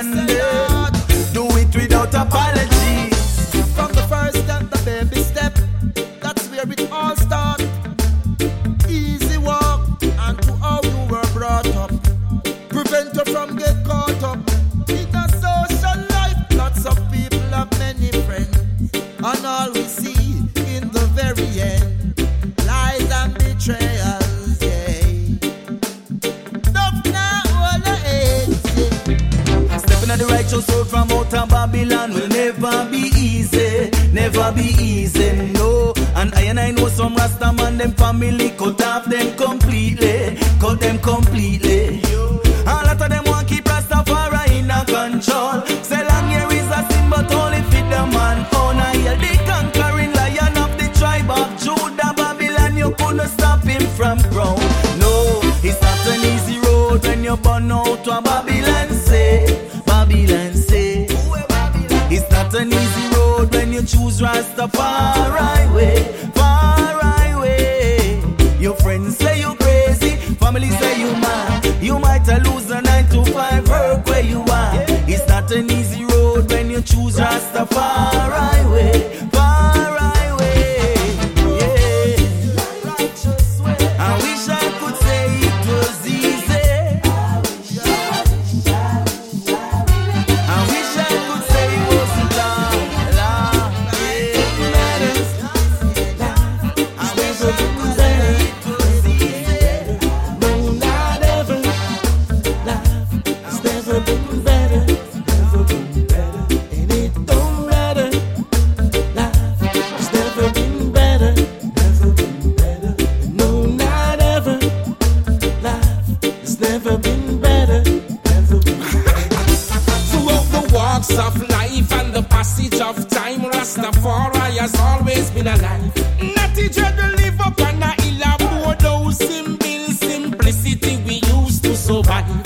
I 124.37 124.68
always 124.81 125.31
been 125.31 125.47
alive. 125.47 125.97
Natty 126.20 126.68
Dread 126.68 126.97
to 126.97 127.09
live 127.16 127.40
up 127.40 127.61
on 127.61 127.83
a 127.83 127.92
hill 128.03 128.23
of 128.25 128.38
board, 128.38 129.14
simple 129.14 129.92
simplicity 129.92 130.97
we 131.07 131.20
used 131.33 131.64
to 131.64 131.77
survive. 131.77 132.43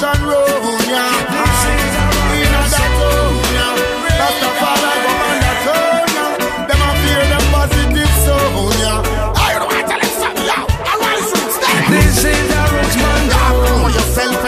No 0.00 0.12
corruption 0.12 0.26
room, 0.26 0.80
yeah. 0.88 1.18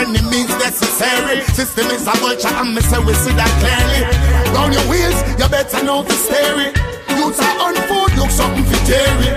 enemies 0.00 0.48
necessary. 0.48 1.42
System 1.52 1.86
is 1.88 2.06
a 2.06 2.12
vulture 2.12 2.48
and 2.48 2.74
me 2.74 2.80
say 2.80 2.98
we 3.00 3.12
see 3.12 3.32
that 3.36 3.52
clearly. 3.60 4.00
Down 4.54 4.72
your 4.72 4.82
wheels, 4.88 5.20
you 5.38 5.46
better 5.48 5.84
know 5.84 6.02
steer 6.08 6.56
it. 6.56 6.76
Youths 7.18 7.38
are 7.38 7.68
on 7.68 7.74
food, 7.84 8.16
look 8.16 8.30
something 8.30 8.64
for 8.64 8.80
dairy. 8.86 9.28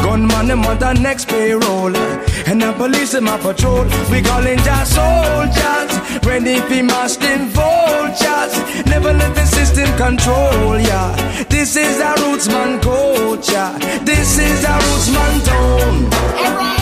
Gunman 0.05 0.49
them 0.49 0.67
on 0.67 0.79
the 0.79 0.93
next 0.93 1.29
payroll. 1.29 1.97
And 1.97 2.61
the 2.61 2.75
police 2.75 3.13
them 3.13 3.27
a 3.27 3.39
patrol. 3.39 3.85
We 4.11 4.21
calling 4.21 4.59
just 4.59 4.95
soldiers. 4.95 5.93
Ready 6.27 6.61
for 6.61 6.83
masking 6.85 7.49
vultures. 7.57 8.53
Never 8.85 9.15
let 9.15 9.35
the 9.35 9.47
system 9.47 9.89
control 9.97 10.79
ya. 10.79 11.17
Yeah. 11.17 11.45
This 11.49 11.75
is 11.75 12.01
a 12.01 12.13
rootsman 12.21 12.83
culture. 12.83 14.05
This 14.05 14.39
is 14.39 14.65
a 14.65 14.77
rootsman 14.85 15.47
tone. 15.47 16.82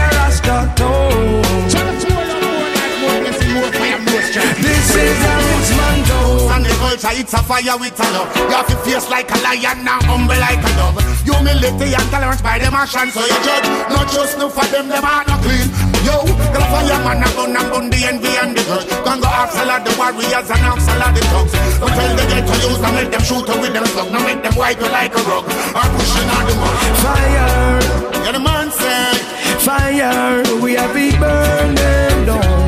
culture, 7.01 7.19
it's 7.19 7.33
a 7.33 7.41
fire 7.43 7.77
with 7.77 7.97
a 7.97 8.07
love. 8.13 8.29
You 8.37 8.55
have 8.55 8.67
to 8.67 8.77
face 8.85 9.09
like 9.09 9.29
a 9.31 9.37
lion, 9.41 9.83
now 9.83 9.99
humble 10.05 10.37
like 10.37 10.61
a 10.61 10.71
dove. 10.77 11.01
Humility 11.25 11.93
and 11.93 12.07
tolerance 12.09 12.41
by 12.41 12.59
them 12.59 12.73
action, 12.73 13.09
so 13.09 13.21
you 13.21 13.39
judge. 13.41 13.67
Not 13.89 14.07
just 14.11 14.37
no 14.37 14.49
for 14.49 14.65
them, 14.69 14.87
them 14.87 15.03
are 15.03 15.25
not 15.25 15.41
clean. 15.41 15.67
Yo, 16.05 16.25
the 16.25 16.61
fireman, 16.69 17.23
a 17.23 17.29
gun 17.33 17.55
and 17.57 17.69
gun, 17.71 17.89
the 17.89 17.99
envy 18.05 18.31
and 18.37 18.57
the 18.57 18.61
grudge. 18.63 18.89
Gonna 19.05 19.21
go 19.21 19.27
off 19.27 19.51
salad 19.51 19.85
the 19.85 19.91
warriors 19.97 20.49
and 20.49 20.65
off 20.65 20.81
salad 20.81 21.15
the 21.15 21.21
thugs. 21.31 21.53
But 21.79 21.89
tell 21.93 22.15
the 22.15 22.23
get 22.29 22.45
to 22.45 22.55
use 22.69 22.81
and 22.81 22.95
make 22.95 23.11
them 23.11 23.23
shoot 23.23 23.47
with 23.47 23.73
them 23.73 23.85
slug. 23.85 24.11
Now 24.11 24.23
make 24.25 24.41
them 24.43 24.55
wipe 24.55 24.79
you 24.79 24.89
like 24.89 25.13
a 25.13 25.21
rug. 25.25 25.45
Or 25.45 25.87
pushing 25.97 26.29
on 26.29 26.43
the 26.45 26.55
mud. 26.61 26.77
Fire. 27.01 27.81
Yeah, 28.25 28.31
the 28.33 28.39
man 28.39 28.69
say. 28.71 29.13
Fire, 29.61 30.43
we 30.61 30.73
have 30.73 30.93
been 30.93 31.19
burn 31.19 31.75
them 31.75 32.25
down. 32.25 32.60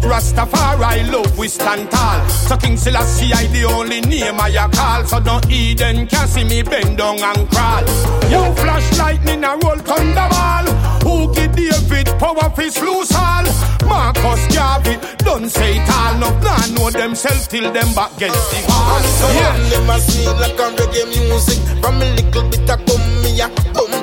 Rastafari 0.00 1.10
love 1.10 1.36
we 1.38 1.48
stand 1.48 1.90
tall. 1.90 2.28
So 2.28 2.56
King 2.56 2.76
Selassie 2.76 3.32
I 3.32 3.46
the 3.46 3.64
only 3.64 4.00
name 4.00 4.40
I 4.40 4.50
call. 4.72 5.04
So 5.06 5.18
no 5.18 5.40
Eden 5.48 6.06
can 6.06 6.28
see 6.28 6.44
me 6.44 6.62
bend 6.62 6.98
down 6.98 7.20
and 7.20 7.48
crawl. 7.50 7.82
You 8.30 8.54
flash 8.56 8.98
lightning 8.98 9.44
and 9.44 9.62
roll 9.62 9.76
thunderball. 9.76 10.66
Who 11.02 11.34
give 11.34 11.54
David 11.54 12.06
power 12.18 12.50
fi 12.56 12.68
loose 12.80 13.14
all? 13.14 13.44
Marcus 13.86 14.54
Garvey 14.54 14.98
don't 15.18 15.48
say 15.48 15.76
it 15.76 15.90
all. 15.90 16.18
No 16.18 16.30
plan 16.40 16.74
know 16.74 16.90
themselves 16.90 17.46
till 17.46 17.72
them 17.72 17.92
back 17.94 18.14
against 18.16 18.50
the 18.50 18.64
wall. 18.68 19.00
So 19.00 19.26
yeah. 19.32 19.56
Never 19.70 20.00
see 20.00 20.26
like 20.26 20.58
a 20.58 20.66
reggae 20.76 21.06
music. 21.08 21.58
From 21.80 21.96
a 21.96 22.04
little 22.14 22.48
bit 22.50 22.70
of 22.70 22.84
come 22.86 23.22
me 23.22 23.40
a 23.40 23.48
it. 23.48 23.99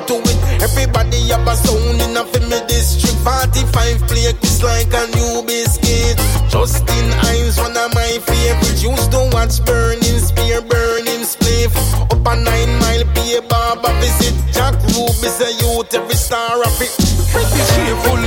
Everybody 0.60 1.18
have 1.30 1.46
a 1.46 1.54
sound 1.56 2.00
in 2.02 2.16
a 2.16 2.24
me 2.24 2.58
district. 2.66 3.16
45 3.22 4.08
play 4.08 4.32
kiss 4.40 4.62
like 4.62 4.92
a 4.92 5.04
new 5.14 5.42
biscuit. 5.46 6.18
Justin 6.50 7.08
Hinds, 7.22 7.58
one 7.58 7.76
of 7.76 7.94
my 7.94 8.18
favorites. 8.26 8.82
Used 8.82 9.10
to 9.12 9.30
watch 9.32 9.62
Burning 9.64 10.18
Spear, 10.18 10.62
Burning 10.62 11.22
Spliff. 11.22 11.72
Up 12.10 12.26
a 12.26 12.34
nine 12.36 12.72
mile 12.80 13.04
pay 13.14 13.40
barber 13.48 13.92
visit. 14.00 14.34
Jack 14.52 14.74
Ruby 14.94 15.28
say 15.30 15.52
youth 15.62 15.94
every 15.94 16.14
star 16.14 16.58
of 16.58 16.82
it. 16.82 16.90
Pretty 17.30 17.62
sometimes 17.68 18.17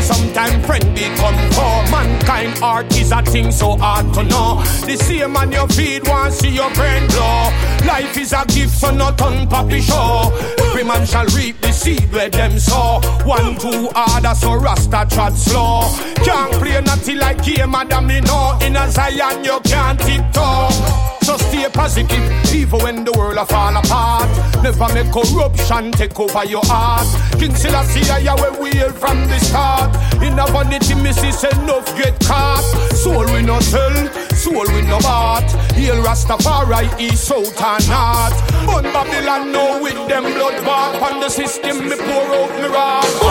friend 0.72 0.96
become 0.96 1.36
poor. 1.52 1.78
Mankind 1.92 2.64
art 2.64 2.96
is 2.96 3.12
a 3.12 3.22
thing 3.24 3.52
so 3.52 3.76
hard 3.78 4.14
to 4.14 4.24
know. 4.24 4.64
The 4.88 4.96
same 4.96 5.34
man 5.34 5.52
you 5.52 5.68
feed 5.68 6.08
want 6.08 6.34
see 6.34 6.56
your 6.56 6.72
brain 6.74 7.08
blow. 7.08 7.52
Life 7.86 8.18
is 8.18 8.32
a 8.32 8.46
gift, 8.48 8.76
so 8.80 8.92
not 8.92 9.22
on 9.22 9.48
papi 9.50 9.82
show. 9.82 10.32
Every 10.66 10.84
man 10.84 11.06
shall 11.06 11.26
reap 11.38 11.60
the 11.60 11.72
seed 11.72 12.12
where 12.14 12.30
them 12.30 12.58
sow. 12.58 13.02
One 13.26 13.58
too 13.60 13.90
hard, 13.94 14.26
so 14.38 14.56
Rasta 14.56 15.06
trot 15.10 15.34
slow. 15.34 15.82
Can't 16.24 16.54
play 16.54 16.80
nothing 16.82 17.18
like 17.18 17.44
game, 17.44 17.72
madam, 17.72 18.08
me 18.08 18.22
know. 18.22 18.58
In 18.62 18.76
a 18.76 18.90
Zion, 18.90 19.44
you 19.44 19.60
can't 19.66 20.00
tiptoe. 20.00 21.02
So 21.24 21.38
stay 21.38 21.68
positive, 21.72 22.54
even 22.54 22.80
when 22.80 23.04
the 23.04 23.12
world 23.14 23.38
a 23.38 23.46
fall 23.46 23.76
apart. 23.76 24.30
Never 24.64 24.88
make 24.94 25.12
corruption 25.12 25.92
take 25.92 26.20
over 26.20 26.46
your 26.46 26.66
heart. 26.66 27.08
King 27.40 27.56
Selassie, 27.56 28.10
I 28.10 28.34
where 28.36 28.54
we 28.62 28.72
hail 28.72 28.92
from 28.92 29.28
the 29.28 29.38
start. 29.40 29.96
In 30.22 30.38
a 30.38 30.46
vanity, 30.64 30.96
missus 30.96 31.44
enough 31.44 31.86
get 31.98 32.20
caught. 32.22 32.64
Soul 32.94 33.26
we 33.34 33.42
no 33.42 33.60
sell, 33.60 33.96
soul 34.36 34.66
we 34.74 34.82
no 34.82 35.00
bought. 35.00 35.50
Hail 35.74 35.96
Rastafari, 36.04 36.88
east, 37.00 37.26
south 37.26 37.62
and 37.62 37.88
north. 37.90 38.38
But 38.66 38.84
Babylon 38.94 39.52
now 39.52 39.82
with 39.82 40.02
them 40.08 40.24
blood 40.24 40.58
bath. 40.66 41.02
On 41.02 41.20
the 41.20 41.30
system, 41.30 41.90
me 41.90 41.96
pour 41.96 42.28
out 42.38 42.52
me 42.62 42.68
wrath. 42.68 43.22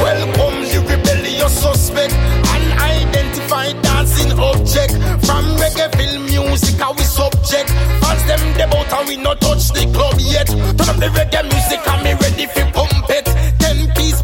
Welcome 0.00 0.62
the 0.70 0.80
rebellious 0.88 1.60
suspect. 1.60 2.14
Unidentified 2.54 3.80
dancing 3.82 4.32
object. 4.38 4.92
From 5.26 5.44
reggae 5.60 5.94
film 5.96 6.26
music, 6.26 6.76
how 6.78 6.92
we 6.92 7.02
subject. 7.02 7.68
Fans 8.00 8.24
them 8.26 8.42
the 8.56 8.66
boat 8.70 8.92
and 8.92 9.08
we 9.08 9.16
no 9.16 9.34
touch 9.34 9.68
the 9.72 9.84
club 9.92 10.16
yet. 10.18 10.48
Turn 10.48 10.88
up 10.88 10.96
the 10.96 11.08
reggae 11.12 11.42
music 11.44 11.80
and 11.86 12.02
me 12.04 12.12
ready 12.14 12.46
for 12.46 12.66
pump 12.72 13.10
it. 13.10 13.47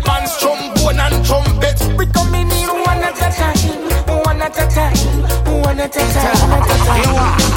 Ten 0.05 0.25
trombone 0.40 1.01
and 1.01 1.25
trumpet. 1.25 1.81
We 1.97 2.07
coming 2.07 2.51
in 2.51 2.69
one 2.69 3.03
at 3.03 3.17
a 3.17 3.29
time, 3.35 4.23
one 4.25 4.43
at 4.43 4.59
a 4.59 4.67
time, 4.69 5.62
one 5.62 5.81
at 5.81 5.97
a 5.97 5.99
time, 5.99 6.51
one 6.51 6.62
at 6.62 6.71
a 6.71 7.45
time. 7.45 7.54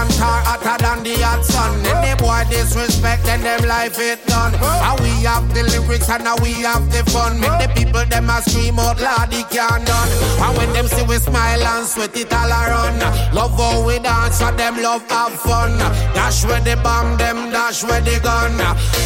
Than 0.00 0.08
tar, 0.16 0.40
hotter 0.48 0.80
than 0.80 1.04
the 1.04 1.12
hot 1.20 1.44
sun. 1.44 1.76
Any 1.84 2.16
boy 2.16 2.40
disrespect, 2.48 3.20
then 3.24 3.42
them 3.42 3.68
life 3.68 4.00
it 4.00 4.24
done. 4.24 4.56
And 4.56 4.96
we 5.04 5.12
have 5.28 5.44
the 5.52 5.60
lyrics 5.60 6.08
and 6.08 6.24
now 6.24 6.40
we 6.40 6.64
have 6.64 6.88
the 6.88 7.04
fun. 7.12 7.36
Make 7.36 7.52
the 7.60 7.68
people 7.76 8.06
them 8.08 8.30
a 8.32 8.40
scream 8.40 8.80
out 8.80 8.96
loud, 8.96 9.28
they 9.28 9.44
can't 9.52 9.84
done. 9.84 10.08
And 10.40 10.56
when 10.56 10.72
them 10.72 10.88
see 10.88 11.04
we 11.04 11.20
smile 11.20 11.60
and 11.60 11.84
sweat 11.84 12.16
it 12.16 12.32
all 12.32 12.48
around. 12.48 13.04
Love 13.36 13.52
how 13.60 13.84
we 13.84 13.98
dance, 13.98 14.40
and 14.40 14.56
them 14.58 14.80
love 14.80 15.04
have 15.10 15.36
fun. 15.36 15.76
Dash 16.16 16.46
where 16.48 16.64
the 16.64 16.80
bomb, 16.80 17.18
them 17.18 17.52
dash 17.52 17.84
where 17.84 18.00
the 18.00 18.16
gun. 18.24 18.56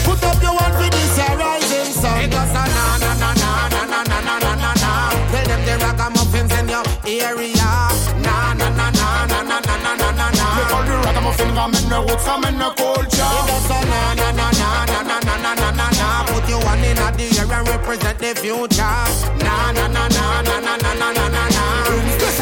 Put 0.06 0.22
up 0.22 0.38
your 0.38 0.54
one 0.54 0.74
for 0.78 0.90
this 0.94 1.18
rising 1.18 1.90
sun. 1.90 2.13
Ragamuffin, 11.38 11.58
I'm 11.58 11.74
in 11.74 11.88
the 11.88 12.00
roots, 12.00 12.26
I'm 12.28 12.44
in 12.44 12.58
the 12.58 12.70
culture. 12.70 13.06
It 13.06 13.46
goes 13.46 13.68
na 13.70 14.14
na 14.14 14.30
na 14.32 14.50
na 14.50 14.84
na 14.86 15.02
na 15.02 15.18
na 15.20 15.36
na 15.42 15.54
na 15.54 15.70
na 15.70 15.90
na. 15.90 16.24
Put 16.26 16.48
your 16.48 16.60
one 16.64 16.78
in 16.84 16.96
the 16.96 17.38
air 17.38 17.52
and 17.52 17.68
represent 17.68 18.18
the 18.18 18.34
future. 18.34 18.82
Na 19.42 19.72
na 19.72 19.86
na 19.88 20.08
na 20.08 20.42
na 20.42 20.60
na 20.60 20.76
na 20.76 20.94
na 20.94 21.12
na 21.12 21.28
na 21.28 21.44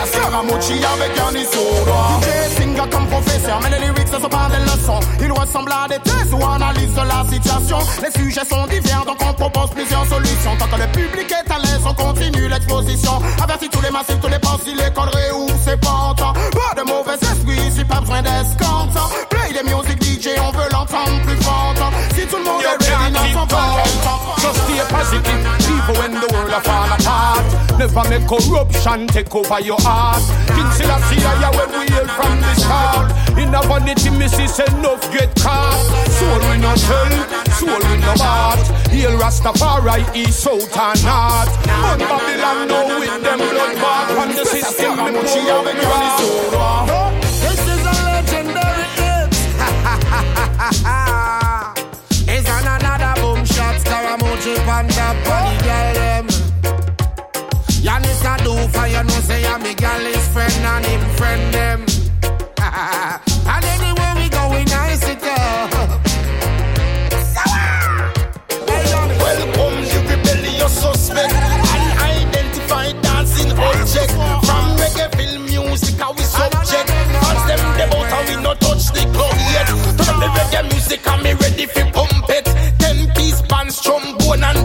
na. 0.02 0.06
Spécial 0.06 0.22
Scaramucci 0.22 0.72
avec 0.84 1.18
un 1.18 1.30
DJ 1.30 2.56
Singer 2.56 2.90
comme 2.90 3.06
professeur 3.06 3.60
Mais 3.62 3.70
les 3.70 3.86
lyrics 3.86 4.12
ne 4.12 4.18
sont 4.18 4.28
pas 4.28 4.48
des 4.50 4.62
leçons. 4.64 5.00
Ils 5.20 5.32
ressemblent 5.32 5.72
à 5.72 5.88
des 5.88 5.98
thèses 6.00 6.32
ou 6.32 6.44
analysent 6.44 6.96
la 6.96 7.24
situation. 7.30 7.78
Les 8.02 8.10
sujets 8.10 8.44
sont 8.44 8.66
divers 8.66 9.04
donc 9.06 9.18
on 9.20 9.32
propose 9.32 9.70
plusieurs 9.70 10.06
solutions. 10.06 10.56
Tant 10.58 10.66
que 10.66 10.80
le 10.80 10.88
public 10.92 11.30
est 11.30 11.50
à 11.50 11.58
l'aise 11.58 11.82
on 11.86 11.94
continue 11.94 12.48
l'exposition. 12.48 13.22
Avertis 13.42 13.68
tous 13.68 13.82
les 13.82 13.90
massifs, 13.90 14.20
tous 14.20 14.28
les 14.28 14.38
pensées, 14.38 14.74
les 14.74 14.92
conneries 14.92 15.32
ou 15.34 15.46
c'est 15.64 15.80
pas 15.80 16.14
Pas 16.16 16.80
de 16.80 16.86
mauvais 16.86 17.14
esprit 17.14 17.68
ici, 17.68 17.84
pas 17.84 18.00
besoin 18.00 18.22
d'escompte 18.22 18.98
Play 19.30 19.52
des 19.52 19.62
music 19.62 20.01
DJ, 20.22 20.38
on 20.40 20.52
veut 20.52 20.68
l'entendre 20.70 21.20
plus 21.26 21.36
fort 21.42 21.74
Si 22.14 22.24
tout 22.26 22.36
le 22.36 22.44
monde 22.44 22.62
est 22.62 22.84
ready, 22.84 23.12
n'en 23.12 23.40
sont 23.40 23.46
pas 23.46 23.82
Just 24.38 24.54
stay 24.62 24.80
positive, 24.88 25.46
even 25.66 26.00
when 26.00 26.12
the 26.20 26.32
world 26.32 26.50
a 26.50 26.60
fall 26.60 26.92
apart. 26.92 27.42
Never 27.78 28.08
make 28.08 28.26
corruption 28.28 29.06
take 29.08 29.34
over 29.34 29.60
your 29.60 29.80
heart. 29.80 30.22
King 30.46 30.70
Selassie, 30.76 31.24
I 31.24 31.50
when 31.50 31.70
we 31.80 31.86
hail 31.92 32.06
from 32.06 32.40
the 32.40 32.54
start. 32.54 33.10
In 33.36 33.54
a 33.54 33.62
vanity, 33.62 34.10
missus 34.10 34.60
enough 34.60 35.02
get 35.12 35.34
caught. 35.42 35.82
Soul 36.10 36.38
we 36.50 36.58
no 36.58 36.74
sell, 36.76 37.10
soul 37.58 37.82
we 37.90 37.98
no 37.98 38.14
bought. 38.14 38.62
Hail 38.90 39.18
Rastafari, 39.18 40.04
east, 40.14 40.40
south 40.40 40.76
and 40.76 41.04
north. 41.04 41.50
But 41.66 41.98
Babylon 41.98 42.68
know 42.68 43.00
with 43.00 43.22
them 43.22 43.38
blood 43.38 43.74
bath. 43.76 44.18
On 44.18 44.28
the 44.28 44.44
system, 44.44 44.96
me 44.96 45.20
pour 45.20 45.50
out 45.50 45.64
me 45.64 47.01
Pan 54.82 54.90
top 54.90 55.16
on 55.30 55.56
the 55.56 55.62
girl 55.62 55.94
them. 55.94 56.26
Yanis 57.86 58.24
a 58.26 58.34
do 58.42 58.54
for 58.72 58.86
you 58.86 59.02
know 59.04 59.20
say 59.22 59.46
I'm 59.46 59.62
me 59.62 59.74
girl 59.74 60.04
his 60.12 60.26
friend 60.28 60.52
and 60.52 60.84
him 60.84 61.00
friend 61.16 61.54
them. 61.54 61.80
and 63.52 63.64
anywhere 63.64 64.14
we 64.16 64.28
go 64.28 64.50
we 64.50 64.64
nice 64.64 65.06
it 65.06 65.22
up. 65.22 65.70
Welcome 69.22 69.78
rebellious 70.10 70.80
suspect. 70.80 71.32
Unidentified 72.02 73.00
dancing 73.02 73.52
object. 73.52 74.12
From 74.46 74.76
reggae 74.78 75.14
film 75.16 75.44
music, 75.46 75.96
how 75.98 76.12
we 76.12 76.24
subject. 76.24 76.90
Fans 77.22 77.44
them 77.46 77.62
the 77.78 77.86
boat 77.90 78.10
and 78.10 78.28
we 78.28 78.42
no 78.42 78.54
touch 78.54 78.90
the 78.90 79.04
club 79.14 79.36
yet. 79.52 79.68
Turn 80.02 80.18
the 80.18 80.28
reggae 80.36 80.68
music 80.72 80.82
me 81.22 81.34
ready 81.34 81.66
for 81.66 81.84
pump 81.92 82.11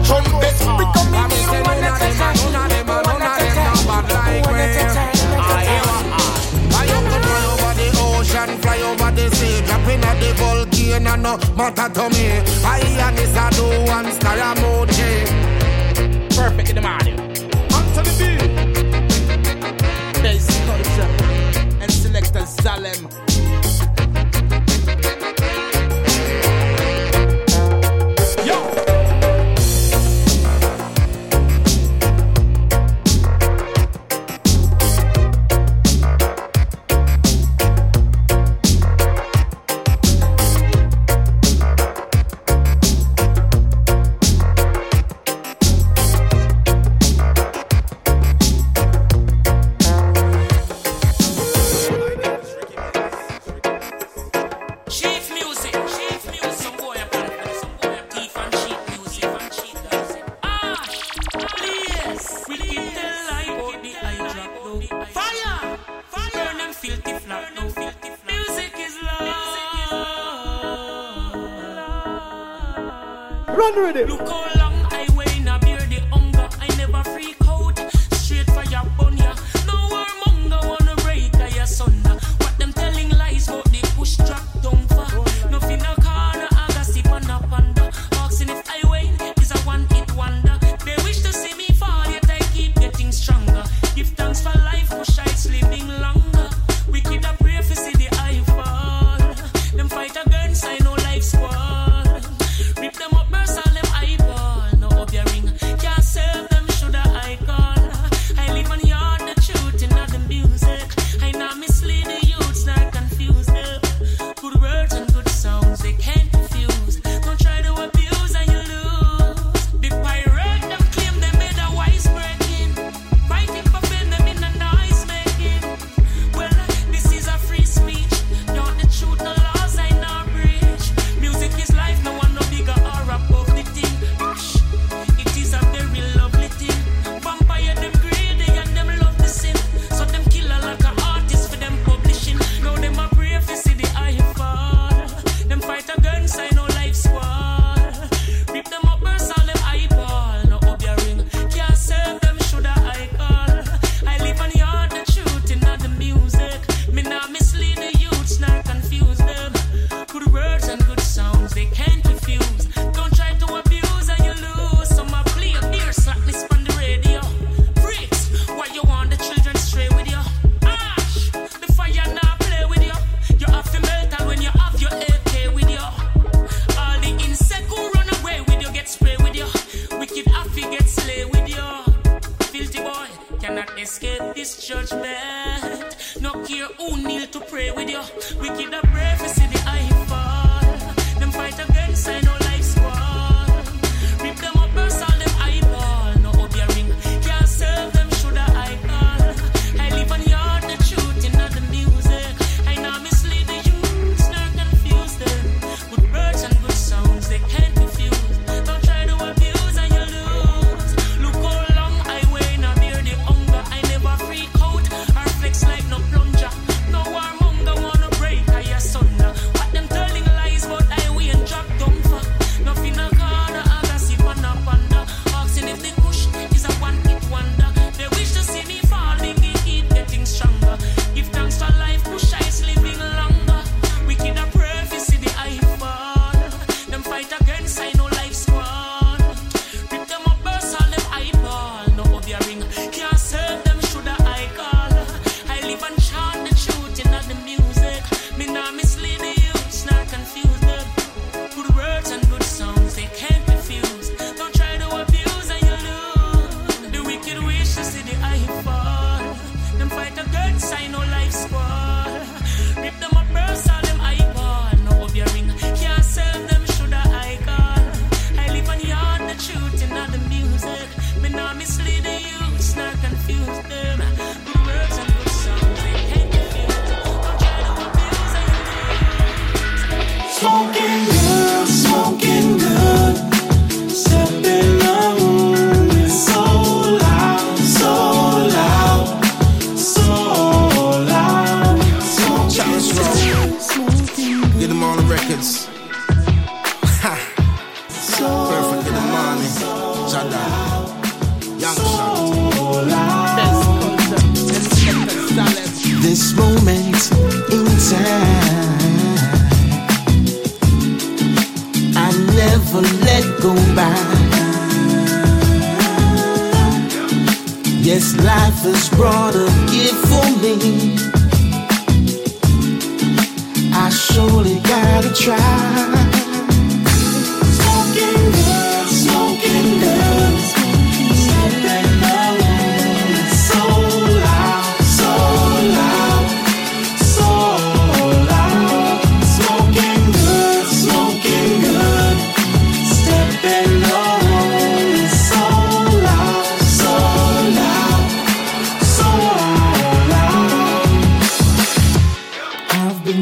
trumpet. 0.08 0.56
We 0.78 0.84
come 0.96 1.14
in 1.14 1.44
here 1.52 1.62
one 1.68 1.84
at 1.84 2.00
a 2.00 2.10
time. 2.16 2.36
None 2.52 2.72
of 2.72 2.86
them, 2.88 3.04
none 3.04 3.22
of 3.22 3.40
them, 3.44 3.56
no 3.64 3.74
bad 3.88 4.08
like 4.16 4.48
me. 4.48 4.64
I 5.36 5.62
hear 5.68 5.84
a 5.84 6.00
I 6.72 6.86
have 6.92 7.06
to 7.12 7.18
fly 7.26 7.42
over 7.52 7.72
the 7.78 7.88
ocean, 8.08 8.50
fly 8.62 8.80
over 8.88 9.10
the 9.12 9.26
sea, 9.36 9.56
dropping 9.66 10.02
at 10.08 10.16
the 10.20 10.30
volcano, 10.40 11.14
no 11.16 11.32
matter 11.56 11.88
to 11.96 12.04
me. 12.14 12.26
I 12.64 12.80
and 13.06 13.18
is 13.18 13.36
a 13.36 13.46
do 13.56 13.66
one 13.92 14.10
star 14.12 14.38
emoji. 14.48 15.10
Perfect 16.34 16.68
in 16.70 16.76
the 16.76 16.82
morning. 16.82 17.18
Answer 17.76 18.04
the 18.08 18.12
beat. 18.18 18.40
Bass 20.22 20.46
culture 20.66 21.10
and 21.82 21.90
select 21.92 22.34
a 22.36 22.46
Salem. 22.46 23.27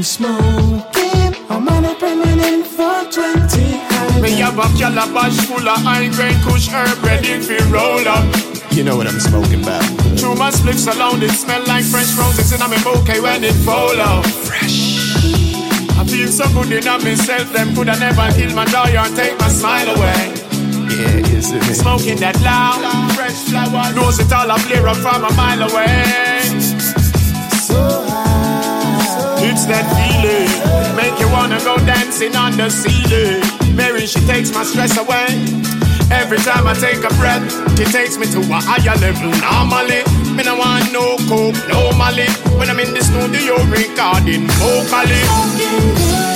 smoking. 0.06 1.34
I'm 1.50 1.66
on 1.68 1.84
a 1.84 1.94
permanent 1.98 2.66
for 2.66 3.02
20 3.10 3.42
high. 3.90 4.20
Me 4.20 4.30
have 4.38 4.58
a 4.58 4.66
calabash 4.78 5.36
full 5.46 5.68
of 5.68 5.82
high 5.82 6.08
grade 6.14 6.38
kush 6.46 6.68
herb 6.68 7.02
ready 7.02 7.40
for 7.42 7.58
roll 7.74 8.06
up. 8.06 8.24
You 8.70 8.84
know 8.84 8.96
what 8.96 9.08
I'm 9.08 9.18
smoking 9.18 9.62
about. 9.62 9.82
Through 10.18 10.36
my 10.36 10.50
spliffs 10.50 10.86
alone, 10.86 11.22
it 11.22 11.30
smell 11.32 11.64
like 11.66 11.84
fresh 11.84 12.14
roses 12.16 12.52
and 12.52 12.62
I'm 12.62 12.72
a 12.72 12.78
bouquet 12.84 13.20
when 13.20 13.42
it 13.42 13.54
fall 13.66 14.00
off. 14.00 14.26
Fresh. 14.46 15.02
I 15.98 16.04
feel 16.06 16.28
so 16.28 16.46
good 16.54 16.70
in 16.72 16.84
myself, 16.84 17.52
them 17.52 17.74
could 17.74 17.88
I 17.88 17.98
never 17.98 18.30
kill 18.36 18.54
my 18.54 18.64
joy 18.66 18.94
or 18.94 19.10
take 19.16 19.38
my 19.40 19.48
smile 19.48 19.90
away. 19.96 20.34
Yeah, 20.94 21.34
isn't 21.34 21.62
it? 21.66 21.74
Smoking 21.74 22.18
that 22.20 22.38
loud, 22.42 22.84
fresh 23.16 23.42
flower, 23.50 23.92
knows 23.94 24.20
it 24.20 24.32
all, 24.32 24.50
I 24.50 24.58
flare 24.58 24.86
up 24.86 24.96
from 24.98 25.24
a 25.24 25.32
mile 25.34 25.62
away. 25.68 26.35
It's 29.48 29.64
that 29.66 29.86
feeling. 29.94 30.50
Make 30.96 31.18
you 31.20 31.28
wanna 31.30 31.58
go 31.60 31.76
dancing 31.86 32.34
on 32.34 32.56
the 32.56 32.68
ceiling. 32.68 33.40
Mary, 33.76 34.06
she 34.06 34.20
takes 34.26 34.52
my 34.52 34.64
stress 34.64 34.98
away. 34.98 35.28
Every 36.10 36.38
time 36.38 36.66
I 36.66 36.74
take 36.74 37.02
a 37.04 37.12
breath, 37.14 37.46
She 37.78 37.84
takes 37.84 38.16
me 38.16 38.26
to 38.26 38.40
a 38.40 38.58
higher 38.58 38.96
level 38.98 39.30
normally. 39.46 40.02
Me 40.34 40.42
no 40.42 40.56
want 40.56 40.90
no 40.92 41.16
coke 41.28 41.60
normally. 41.68 42.26
When 42.58 42.70
I'm 42.70 42.80
in 42.80 42.94
the 42.94 43.02
studio 43.02 43.54
recording 43.70 44.48
vocally. 44.58 46.35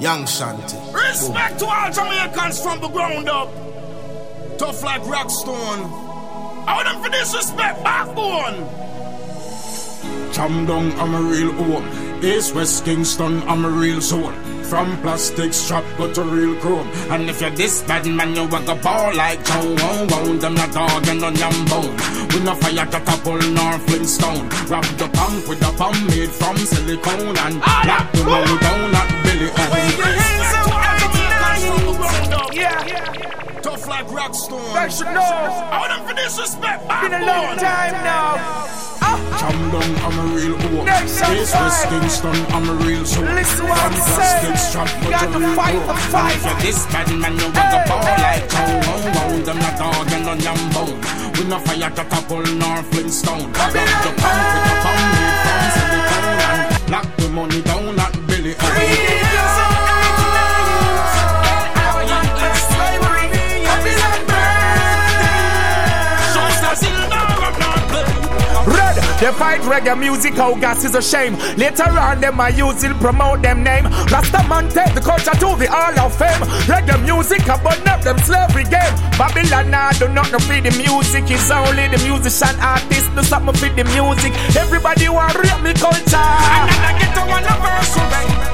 Young 0.00 0.26
Shanty. 0.26 0.78
Respect 0.90 1.58
Boom. 1.58 1.68
to 1.68 1.74
all 1.74 1.92
Jamaicans 1.92 2.62
from 2.62 2.80
the 2.80 2.88
ground 2.88 3.28
up. 3.28 3.50
Tough 4.56 4.82
like 4.82 5.02
Rockstone. 5.02 5.84
I 6.66 6.74
want 6.74 6.88
them 6.88 7.02
for 7.02 7.10
disrespect, 7.10 7.84
backbone. 7.84 8.64
Cham 10.32 10.64
Dong, 10.64 10.90
I'm 10.98 11.14
a 11.14 11.20
real 11.20 11.52
old. 11.70 11.84
East 12.24 12.54
West 12.54 12.86
Kingston, 12.86 13.42
I'm 13.42 13.66
a 13.66 13.68
real 13.68 14.00
soul. 14.00 14.32
From 14.68 15.00
plastic 15.00 15.54
strap 15.54 15.84
go 15.96 16.12
to 16.12 16.22
real 16.24 16.56
chrome. 16.60 16.88
And 17.10 17.30
if 17.30 17.40
you're 17.40 17.50
this 17.50 17.82
bad 17.82 18.04
man, 18.04 18.34
you 18.34 18.48
walk 18.48 18.66
a 18.66 18.74
ball 18.74 19.14
like 19.14 19.44
Joe. 19.44 19.74
Wow, 19.78 20.06
wow, 20.10 20.32
them 20.38 20.54
not 20.54 20.72
dog 20.72 21.06
and 21.06 21.22
on 21.22 21.36
your 21.36 21.52
bone. 21.70 21.96
We 22.30 22.40
no 22.42 22.54
fire 22.56 22.86
catapult 22.86 23.44
nor 23.54 23.78
flintstone. 23.86 24.48
Wrap 24.66 24.84
the 24.98 25.08
pump 25.12 25.48
with 25.48 25.62
a 25.62 25.72
pump 25.78 25.96
made 26.08 26.30
from 26.30 26.56
silicone 26.56 27.36
and 27.38 27.60
lock 27.60 28.12
the 28.12 28.24
money 28.24 28.58
down 28.58 28.94
at 28.94 29.08
Billy 29.22 29.50
Yeah. 32.52 33.60
Tough 33.62 33.86
like 33.86 34.06
Rockstone. 34.08 34.74
They 34.74 34.90
should 34.90 35.14
know. 35.14 35.20
I 35.22 35.88
them 35.88 36.06
for 36.08 36.14
disrespect. 36.14 36.88
Been 36.88 37.14
a 37.14 37.24
long 37.24 37.56
time 37.56 37.92
now. 38.02 38.85
Jam 39.38 39.70
down, 39.70 39.90
I'm 40.00 40.18
a 40.18 40.24
real. 40.34 40.56
Next 40.84 41.20
East. 41.20 41.54
West 41.54 41.88
Kingston, 41.88 42.36
I'm 42.54 42.68
a 42.68 42.74
real 42.84 43.04
soul. 43.04 43.24
Listen 43.24 43.68
what 43.68 43.78
I'm 43.78 43.92
saying. 43.92 44.56
strap 44.56 44.88
You 45.02 45.04
go 45.04 45.10
got 45.10 45.32
to 45.32 45.38
to 45.38 45.54
fight 45.54 45.86
the 45.86 45.94
fight. 46.12 46.36
if 46.36 46.44
you're 46.44 46.60
this 46.60 46.86
bad 46.86 47.08
man, 47.20 47.34
you 47.36 47.48
walk 47.52 47.72
a 47.76 47.80
ball 47.88 48.00
like 48.02 48.48
Joe. 48.48 48.64
Wow, 48.86 49.12
wow, 49.14 49.44
them 49.44 49.58
not 49.58 49.78
dog 49.78 50.12
and 50.12 50.42
your 50.42 50.56
bone. 50.72 50.98
We 51.36 51.44
no 51.44 51.58
fire 51.60 51.90
catapult 51.90 52.48
nor 52.56 52.82
flintstone. 52.90 53.52
Drop 53.52 53.72
the 53.72 54.12
pump 54.20 54.40
with 54.52 54.72
a 54.72 54.76
pump 54.84 55.00
made 55.12 55.38
from 55.44 55.62
silicone 55.76 56.40
and 56.48 56.90
lock 56.90 57.08
the 57.16 57.28
money 57.28 57.60
down 57.62 58.00
at 58.00 58.26
Billy 58.26 59.05
they 69.20 69.32
fight 69.32 69.60
reggae 69.62 69.98
music, 69.98 70.34
how 70.34 70.54
gas 70.54 70.84
is 70.84 70.94
a 70.94 71.02
shame. 71.02 71.34
Later 71.56 71.88
on, 71.88 72.20
them 72.20 72.40
I 72.40 72.48
use 72.50 72.84
it, 72.84 72.92
promote 73.00 73.42
them 73.42 73.62
name. 73.62 73.84
Rastaman 74.12 74.72
take 74.72 74.94
the 74.94 75.00
culture 75.00 75.32
to 75.32 75.48
the 75.56 75.68
Hall 75.70 75.98
of 75.98 76.14
Fame. 76.16 76.42
Reggae 76.68 77.02
music, 77.02 77.48
I 77.48 77.56
burn 77.62 77.86
up 77.88 78.02
them 78.02 78.18
slavery 78.18 78.64
game. 78.64 78.94
Babylon, 79.16 79.74
I 79.74 79.92
do 79.98 80.08
not 80.08 80.30
know 80.30 80.38
for 80.38 80.60
the 80.60 80.70
music. 80.76 81.24
It's 81.30 81.50
only 81.50 81.88
the 81.88 81.98
musician 82.04 82.56
artist 82.60 83.08
do 83.14 83.22
something 83.22 83.54
for 83.54 83.70
the 83.72 83.84
music. 83.96 84.32
Everybody 84.56 85.08
want 85.08 85.34
rap 85.34 85.62
me 85.62 85.72
culture. 85.72 86.16
And 86.16 86.84
I 86.84 86.92
get 86.98 87.14
to 87.16 87.22
one 87.24 87.44
of 87.44 87.58
bang. 88.12 88.46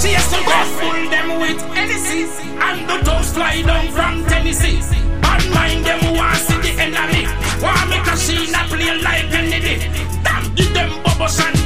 She 0.00 0.16
has 0.16 0.26
to 0.32 0.40
go 0.42 0.58
full 0.80 1.10
them 1.10 1.40
with 1.40 1.60
Hennessy 1.76 2.24
And 2.56 2.88
the 2.88 2.96
toes 3.04 3.32
fly 3.32 3.60
down 3.60 3.92
from 3.92 4.24
Tennessee 4.24 4.80
Bad 5.20 5.44
mind 5.52 5.84
them 5.84 6.16
want 6.16 6.36
see 6.38 6.56
the 6.56 6.72
enemy 6.80 7.28
Want 7.60 7.90
make 7.90 8.06
a 8.08 8.16
she 8.16 8.50
not 8.50 8.66
play 8.68 8.96
like 9.02 9.29
them 11.36 11.59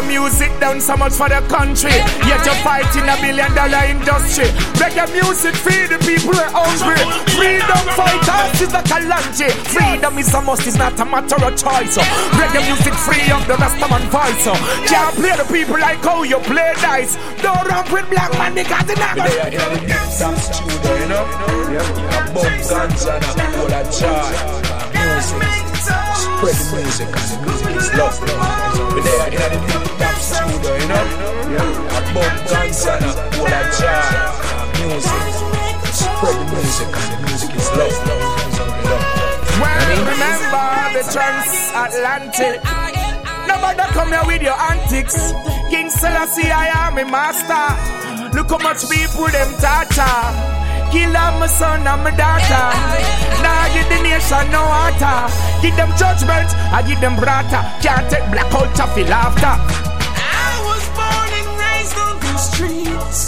Reggae 0.00 0.08
music 0.08 0.60
done 0.60 0.80
so 0.80 0.96
much 0.96 1.12
for 1.12 1.28
the 1.28 1.40
country. 1.48 1.90
Yet 2.24 2.44
you're 2.44 2.54
fighting 2.64 3.08
a 3.08 3.16
billion 3.20 3.52
dollar 3.54 3.84
industry. 3.84 4.46
Reggae 4.80 5.12
music 5.12 5.54
feed 5.54 5.90
the 5.90 5.98
people 5.98 6.36
are 6.36 6.50
hungry. 6.52 6.96
Freedom 7.36 7.84
fighters 7.92 8.60
is 8.60 8.72
a 8.72 8.82
calamity. 8.82 9.50
Freedom 9.68 10.16
is 10.18 10.32
a 10.32 10.40
must, 10.40 10.66
it's 10.66 10.76
not 10.76 10.98
a 10.98 11.04
matter 11.04 11.36
of 11.44 11.52
choice. 11.56 11.98
Reggae 12.36 12.64
music 12.66 12.94
free 12.94 13.30
up 13.30 13.46
the 13.46 13.56
rest 13.56 13.76
Rastaman 13.76 14.08
voice. 14.08 14.44
So 14.44 14.54
can't 14.88 15.14
play 15.16 15.36
the 15.36 15.44
people 15.44 15.78
like 15.78 16.02
how 16.02 16.22
you 16.22 16.38
play 16.38 16.72
dice. 16.80 17.16
Don't 17.42 17.66
run 17.68 17.84
with 17.92 18.08
black 18.10 18.32
man 18.32 18.54
they 18.54 18.64
not 18.64 18.86
They 18.86 19.40
are 19.40 19.48
in 19.48 19.86
the 19.86 20.36
studio, 20.36 20.96
you 20.96 21.08
know. 21.08 21.24
Yeah, 21.70 22.32
bump 22.32 22.68
guns 22.68 23.04
and 23.04 23.24
a 23.24 23.44
whole 23.52 23.74
of 23.74 24.64
joy. 24.64 24.69
Music, 25.20 25.36
spread 26.16 26.56
the 26.56 26.80
music, 26.80 27.12
and 27.12 27.28
the 27.28 27.36
music 27.44 27.76
is 27.76 27.92
love. 27.92 28.16
But 28.24 29.04
they 29.04 29.20
are 29.20 29.28
in 29.28 29.60
the 29.60 30.08
sound 30.16 30.48
studio, 30.48 30.72
you 30.80 30.88
know. 30.88 31.04
Yeah, 31.52 31.92
a 31.92 32.00
bump 32.16 32.36
guns 32.48 32.80
and 32.88 33.04
a 33.04 33.12
whole 33.36 33.52
of 33.52 33.66
joy. 33.76 34.00
Music, 34.80 35.20
spread 35.92 36.36
the 36.40 36.44
music, 36.56 36.88
and 36.96 37.10
the 37.12 37.18
music 37.28 37.52
is 37.52 37.68
love. 37.76 37.92
Well, 39.60 39.92
remember 40.08 40.68
the 40.96 41.04
transatlantic. 41.12 42.64
Nobody 43.44 43.84
come 43.92 44.08
here 44.08 44.24
with 44.24 44.40
your 44.40 44.56
antics. 44.56 45.20
King 45.68 45.90
Selassie, 45.90 46.50
I 46.50 46.88
am 46.88 46.96
a 46.96 47.04
master. 47.04 47.68
Look 48.34 48.48
how 48.48 48.56
much 48.56 48.88
people 48.88 49.28
them 49.28 49.52
tata. 49.60 50.49
Kill 50.90 51.12
them, 51.12 51.38
my 51.38 51.46
son 51.46 51.86
and 51.86 52.02
my 52.02 52.10
daughter. 52.10 52.66
Now 53.42 53.72
give 53.72 53.88
the 53.88 54.02
nation 54.02 54.50
no 54.50 54.62
water. 54.66 55.30
Give 55.62 55.76
them 55.76 55.90
judgment, 55.96 56.50
I 56.74 56.82
give 56.82 57.00
them 57.00 57.14
brata. 57.16 57.62
Can't 57.80 58.10
take 58.10 58.26
black 58.32 58.50
culture 58.50 58.88
for 58.90 59.04
laughter. 59.06 59.54
I 59.54 60.52
was 60.66 60.84
born 60.98 61.30
and 61.38 61.50
raised 61.62 61.96
on 61.96 62.14
the 62.18 62.34
streets. 62.38 63.20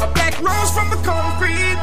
A 0.00 0.06
black 0.14 0.40
rose 0.40 0.70
from 0.72 0.88
the 0.88 1.00
concrete. 1.04 1.78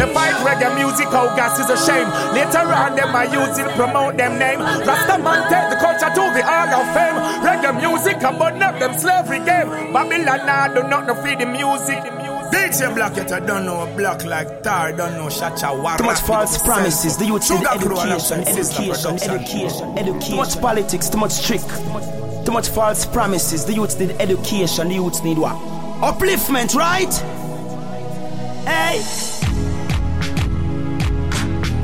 They 0.00 0.14
fight 0.14 0.32
reggae 0.48 0.74
music, 0.76 1.08
how 1.08 1.36
gas 1.36 1.58
is 1.60 1.68
a 1.68 1.76
shame. 1.76 2.08
Later 2.32 2.64
on, 2.72 2.96
them 2.96 3.14
I 3.14 3.24
use 3.24 3.58
it, 3.58 3.68
promote 3.76 4.16
them 4.16 4.38
name. 4.38 4.58
Rastaman 4.58 5.44
take 5.52 5.68
the 5.68 5.76
culture 5.76 6.08
to 6.08 6.24
the 6.32 6.40
Hall 6.42 6.72
of 6.80 6.88
Fame. 6.96 7.20
Reggae 7.44 7.76
music, 7.76 8.16
I 8.24 8.32
burn 8.32 8.62
up 8.62 8.80
them 8.80 8.96
slavery 8.98 9.44
game. 9.44 9.92
Babylon, 9.92 10.48
I 10.48 10.72
do 10.72 10.88
not 10.88 11.06
know 11.06 11.14
feed 11.16 11.40
the 11.40 11.44
music. 11.44 12.00
DJ 12.48 12.94
Black, 12.94 13.14
yet 13.14 13.30
I 13.30 13.40
don't 13.40 13.66
know 13.66 13.82
a 13.82 13.94
block 13.94 14.24
like 14.24 14.62
tar, 14.62 14.92
don't 14.92 15.12
know 15.18 15.26
Shacha 15.26 15.68
Wara. 15.68 15.98
Too 15.98 16.04
much 16.04 16.20
false 16.22 16.56
promises. 16.62 17.18
The 17.18 17.26
youth 17.26 17.50
need 17.50 17.58
Sugar 17.58 17.78
Crew 17.84 18.00
and 18.00 18.12
education, 18.12 18.46
Sister 18.46 18.82
education, 18.82 19.32
education, 19.36 19.98
education. 19.98 20.30
Too 20.30 20.36
much 20.36 20.60
politics, 20.62 21.10
too 21.10 21.18
much 21.18 21.46
trick. 21.46 21.60
Too 22.46 22.52
much 22.52 22.70
false 22.70 23.04
promises. 23.04 23.66
The 23.66 23.74
youth 23.74 24.00
need 24.00 24.12
education. 24.12 24.88
The 24.88 24.94
youth 24.94 25.22
need 25.22 25.36
what? 25.36 25.56
Upliftment, 26.00 26.74
right? 26.74 27.12
Hey. 28.64 29.39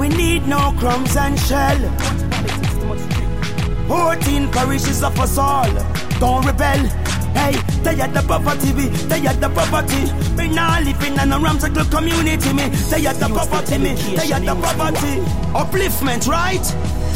We 0.07 0.17
need 0.17 0.47
no 0.47 0.73
crumbs 0.79 1.17
and 1.17 1.37
shell. 1.37 1.81
14 3.89 4.53
parishes 4.53 5.03
of 5.03 5.19
us 5.19 5.37
all. 5.37 5.69
Don't 6.21 6.47
rebel. 6.47 6.79
Hey, 7.35 7.57
they 7.83 8.01
are 8.01 8.07
the 8.07 8.23
poverty, 8.23 8.73
we, 8.73 8.87
they 9.11 9.27
are 9.27 9.35
the 9.35 9.49
poverty. 9.49 10.07
We 10.37 10.55
not 10.55 10.85
living 10.85 11.15
in 11.15 11.33
a 11.33 11.39
ramshackle 11.41 11.87
community, 11.87 12.53
me. 12.53 12.69
They 12.89 13.05
are 13.05 13.15
the 13.15 13.29
poverty, 13.29 13.79
me. 13.79 13.95
They 14.15 14.31
are 14.33 14.39
the 14.39 14.55
poverty. 14.55 15.19
Upliftment, 15.59 16.29
right? 16.29 16.63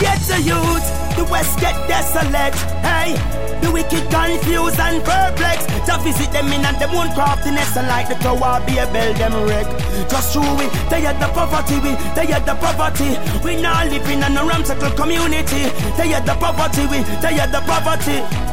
Get 0.01 0.19
the 0.27 0.41
youth, 0.43 0.87
the 1.21 1.31
West 1.31 1.61
get 1.61 1.77
desolate. 1.87 2.57
Hey, 2.81 3.13
the 3.61 3.71
wicked 3.71 4.09
confused 4.09 4.81
and 4.81 5.05
perplexed. 5.05 5.69
To 5.87 5.99
visit 6.01 6.33
them 6.33 6.49
in 6.49 6.65
and 6.65 6.77
them 6.81 6.97
own 6.97 7.13
craftiness 7.13 7.77
and 7.77 7.89
like 7.89 8.09
the 8.09 8.17
tower 8.25 8.65
be 8.65 8.79
a 8.79 8.87
bell 8.89 9.13
them 9.15 9.35
wreck. 9.45 9.69
Just 10.09 10.33
true 10.33 10.55
we, 10.57 10.67
they 10.89 11.05
are 11.05 11.19
the 11.21 11.29
poverty, 11.37 11.77
we, 11.85 11.93
they 12.17 12.33
are 12.33 12.41
the 12.41 12.57
poverty. 12.57 13.11
We 13.45 13.61
now 13.61 13.85
living 13.85 14.23
in 14.25 14.37
a 14.37 14.43
ramshackle 14.45 14.97
community. 14.97 15.69
They 15.99 16.15
are 16.17 16.25
the 16.25 16.37
poverty, 16.41 16.89
we, 16.89 17.05
they 17.21 17.37
are 17.39 17.51
the 17.53 17.61
poverty. 17.69 18.50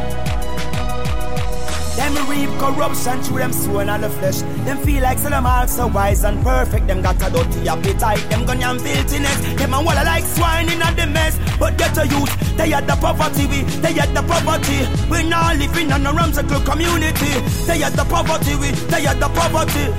Them 2.08 2.30
reap 2.30 2.50
corruption 2.58 3.22
through 3.22 3.40
them 3.40 3.52
soul 3.52 3.82
and 3.82 4.02
the 4.02 4.10
flesh. 4.10 4.40
Them 4.64 4.78
feel 4.78 5.04
like 5.04 5.18
so 5.18 5.30
them 5.30 5.46
all 5.46 5.68
so 5.68 5.88
wise 5.88 6.24
and 6.24 6.42
perfect. 6.42 6.88
Them 6.88 7.02
got 7.02 7.16
a 7.18 7.30
dirty 7.30 7.68
appetite. 7.68 8.30
Them 8.30 8.46
gun 8.46 8.64
and 8.64 8.80
filthiness. 8.80 9.40
Them 9.60 9.74
a 9.74 9.82
walla 9.82 10.04
like 10.06 10.24
swine 10.24 10.70
in 10.70 10.82
a 10.82 10.90
the 10.96 11.06
mess. 11.06 11.38
But 11.60 11.78
get 11.78 11.98
a 11.98 12.08
youth, 12.08 12.32
they 12.56 12.72
are 12.72 12.82
the 12.82 12.96
poverty. 12.96 13.46
We, 13.48 13.64
they 13.84 14.00
are 14.00 14.08
the 14.08 14.24
poverty. 14.24 14.88
We 15.12 15.28
not 15.28 15.58
living 15.58 15.92
in 15.92 16.06
a 16.06 16.14
ramshackle 16.14 16.62
community. 16.62 17.34
They 17.68 17.84
are 17.84 17.92
the 17.92 18.06
poverty. 18.06 18.56
We, 18.56 18.72
they 18.88 19.06
are 19.06 19.16
the 19.16 19.28
poverty. 19.28 19.92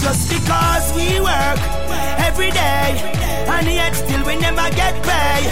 Just 0.00 0.32
because 0.32 0.96
we 0.96 1.20
work 1.20 1.60
every 2.24 2.50
day 2.52 2.96
and 3.52 3.66
yet 3.66 3.92
still 3.92 4.24
we 4.24 4.36
never 4.36 4.68
get 4.74 4.96
pay. 5.04 5.44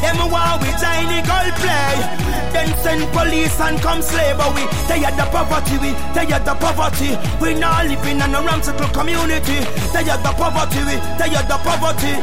Them 0.00 0.30
want 0.30 0.62
we 0.62 0.70
tiny 0.80 1.20
gold 1.20 1.52
play. 1.60 2.35
Send 2.82 3.04
police 3.12 3.60
and 3.60 3.80
come 3.80 4.00
slave 4.00 4.38
we. 4.54 4.64
They 4.88 5.04
are 5.04 5.12
the 5.12 5.28
poverty 5.30 5.76
we. 5.78 5.90
Are 6.16 6.40
the 6.40 6.54
poverty. 6.54 7.12
We 7.40 7.54
now 7.54 7.82
living 7.82 8.20
in 8.20 8.34
a 8.34 8.40
ramshackle 8.40 8.88
community. 8.88 9.58
Are 9.92 10.02
the 10.02 10.32
poverty 10.36 10.80
we. 10.88 10.96
Are 10.96 11.46
the 11.46 11.58
poverty. 11.62 12.14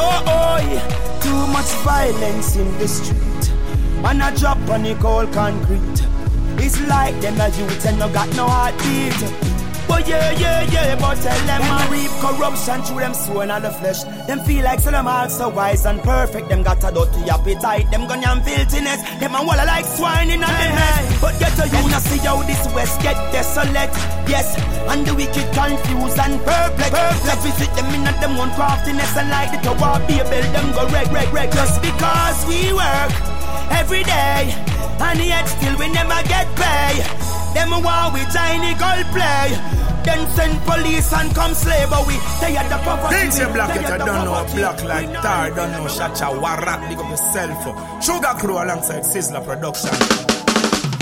Oh 0.00 0.22
oh, 0.26 0.58
yeah. 0.62 1.18
too 1.20 1.46
much 1.52 1.70
violence 1.82 2.56
in 2.56 2.70
the 2.78 2.86
street. 2.86 3.52
Man 4.02 4.20
a 4.20 4.34
drop 4.36 4.58
on 4.68 4.84
the 4.84 4.94
cold 4.96 5.32
concrete. 5.32 6.06
It's 6.60 6.80
like 6.86 7.20
them 7.20 7.40
a 7.40 7.48
youth 7.48 7.86
and 7.86 7.98
no 7.98 8.08
got 8.12 8.28
no 8.36 8.46
heartbeat. 8.46 9.57
But 9.88 10.06
yeah, 10.06 10.30
yeah, 10.32 10.62
yeah, 10.70 11.00
but 11.00 11.16
tell 11.16 11.40
them 11.46 11.62
I 11.64 11.88
reap 11.90 12.12
corruption 12.20 12.82
through 12.82 13.00
them 13.00 13.14
sworn 13.14 13.50
of 13.50 13.62
the 13.62 13.70
flesh. 13.70 14.04
Them 14.28 14.40
feel 14.44 14.62
like 14.62 14.80
so 14.80 14.90
them 14.90 15.08
all 15.08 15.28
so 15.30 15.48
wise 15.48 15.86
and 15.86 16.00
perfect. 16.02 16.50
Them 16.50 16.62
got 16.62 16.84
a 16.84 16.92
dirty 16.92 17.28
appetite. 17.30 17.90
Them 17.90 18.06
gun 18.06 18.22
and 18.22 18.44
filthiness. 18.44 19.00
Them 19.18 19.34
a 19.34 19.40
walla 19.42 19.64
like 19.64 19.86
swine 19.86 20.30
in 20.30 20.42
a 20.42 20.46
hey, 20.46 20.74
mess. 20.76 21.20
But 21.20 21.40
get 21.40 21.56
to 21.56 21.64
you 21.64 21.88
now 21.88 21.98
see 22.04 22.18
how 22.18 22.42
this 22.42 22.62
west 22.74 23.00
get 23.00 23.16
desolate. 23.32 23.90
Yes, 24.28 24.60
and 24.92 25.06
the 25.06 25.14
wicked 25.14 25.48
confused 25.56 26.18
and 26.20 26.38
perplexed. 26.44 26.92
Perplex 26.92 27.38
visit 27.42 27.72
them 27.74 27.88
in 27.96 28.06
at 28.06 28.20
them 28.20 28.36
own 28.36 28.50
craftiness 28.52 29.16
and 29.16 29.30
like 29.30 29.50
the 29.50 29.58
tower 29.64 29.98
be 30.06 30.20
build 30.28 30.52
them 30.52 30.68
go 30.76 30.84
reg 30.92 31.08
reg 31.10 31.32
reg. 31.32 31.50
Just 31.52 31.80
because 31.80 32.44
we 32.44 32.72
work 32.76 33.12
every 33.72 34.04
day 34.04 34.52
and 35.00 35.18
yet 35.24 35.48
still 35.48 35.76
we 35.78 35.88
never 35.88 36.20
get 36.28 36.46
pay. 36.54 37.00
Them 37.54 37.70
want 37.82 38.12
we 38.12 38.20
tiny 38.28 38.76
gold 38.76 39.08
play. 39.16 39.77
Then 40.08 40.24
send 40.30 40.56
police 40.64 41.12
and 41.12 41.34
come 41.34 41.52
slave 41.52 41.90
but 41.90 42.06
we 42.06 42.16
they 42.40 42.56
are 42.56 42.64
the 42.72 42.78
poverty. 42.80 43.28
DJ 43.28 43.52
Black 43.52 43.76
it, 43.76 43.84
I 43.84 43.98
don't 43.98 44.24
know. 44.24 44.40
Black 44.56 44.82
like 44.84 45.12
tar, 45.20 45.50
don't 45.50 45.70
know. 45.72 45.84
Shacha, 45.84 46.32
Warat, 46.32 46.80
big 46.88 46.96
up 46.98 47.10
yourself. 47.10 47.60
Sugar 48.02 48.32
Crew 48.40 48.56
alongside 48.56 49.04
Sizzla 49.04 49.44
Production. 49.44 49.92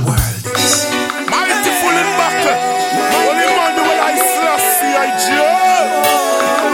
World 0.02 0.46
is 0.58 0.90
mighty 1.30 1.72
full 1.78 1.96
in 2.02 2.10
battle. 2.18 2.58
Only 3.14 3.46
man 3.56 3.72
the 3.78 3.82
way 3.86 3.98
I 4.10 4.18
slash 4.34 4.66
C.I.G. 4.74 5.26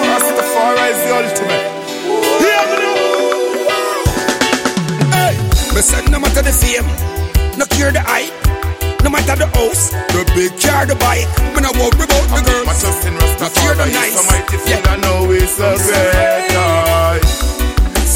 Rastafari 0.09 0.85
is 0.89 1.01
the 1.05 1.13
ultimate. 1.21 1.67
Hear 2.41 2.65
me 2.71 2.77
now. 2.81 2.97
Hey, 5.21 5.35
me 5.75 5.81
say 5.85 6.01
no 6.11 6.17
matter 6.19 6.41
the 6.41 6.53
fame, 6.63 6.89
no 7.59 7.65
care 7.67 7.93
the 7.93 8.01
hype. 8.01 8.32
No 9.23 9.39
matter 9.39 9.47
the 9.47 9.55
house, 9.55 9.95
the 10.11 10.27
big 10.35 10.51
car, 10.59 10.83
the 10.83 10.99
bike. 10.99 11.31
When 11.55 11.63
I 11.63 11.71
walk 11.79 11.95
about 11.95 12.27
the 12.27 12.43
girls, 12.43 12.67
my 12.67 12.75
trust 12.75 13.07
in 13.07 13.15
the 13.15 13.87
nice. 13.95 14.19
So 14.19 14.27
mighty 14.27 14.59
feel 14.59 14.83
I 14.83 14.99
know 14.99 15.31
it's 15.31 15.63
a 15.63 15.79
great 15.79 16.51
time. 16.51 17.23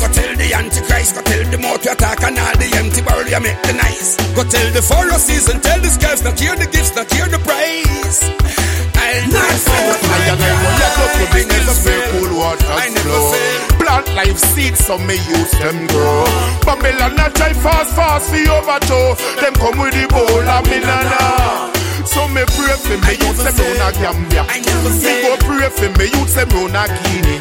Go 0.02 0.06
tell 0.10 0.34
the 0.34 0.48
Antichrist, 0.50 1.14
go 1.14 1.22
tell 1.22 1.46
the 1.46 1.58
more 1.62 1.78
to 1.78 1.92
attack 1.94 2.26
and 2.26 2.34
all 2.34 2.56
the 2.58 2.68
empty 2.74 3.02
barrel 3.06 3.22
you 3.22 3.38
make 3.38 3.60
the 3.62 3.74
nice. 3.78 4.18
Go 4.34 4.42
tell 4.42 4.66
the 4.74 4.82
Pharisees 4.82 5.46
and 5.48 5.62
tell 5.62 5.78
the 5.78 5.90
scouts, 5.94 6.26
not 6.26 6.40
hear 6.40 6.56
the 6.58 6.66
gifts, 6.66 6.96
not 6.98 7.06
hear 7.06 7.30
the 7.30 7.38
praise. 7.38 8.26
I'll 8.98 9.30
not 9.30 9.54
fail. 9.62 9.94
I 10.10 10.18
am 10.26 10.42
a 10.42 10.50
let 10.74 10.96
up 11.06 11.12
the 11.22 11.26
business 11.38 11.86
where 11.86 12.02
cool 12.18 12.34
water 12.34 12.66
flow. 12.66 13.75
Plant 13.96 14.12
life 14.28 14.36
seeds, 14.52 14.84
so 14.84 14.98
me 14.98 15.16
use 15.16 15.52
them 15.56 15.88
grow. 15.88 16.28
Babylon 16.68 17.16
not 17.16 17.32
try 17.32 17.56
fast, 17.56 17.96
fast 17.96 18.28
for 18.28 18.44
overthrow. 18.52 19.16
Them 19.40 19.56
come 19.56 19.80
with 19.80 19.96
the 19.96 20.04
bowl 20.12 20.44
of 20.44 20.68
me 20.68 20.84
nana. 20.84 21.72
So 22.04 22.28
me 22.28 22.44
pray 22.44 22.76
for 22.76 23.00
me 23.00 23.16
youth 23.16 23.40
them 23.40 23.56
round 23.56 23.80
a 23.80 23.88
Gambia. 23.96 24.44
Me 25.00 25.12
go 25.24 25.32
pray 25.48 25.72
for 25.72 25.88
me 25.96 26.12
youth 26.12 26.28
them 26.36 26.44
round 26.52 26.76
a 26.76 26.84
Guinea. 26.92 27.40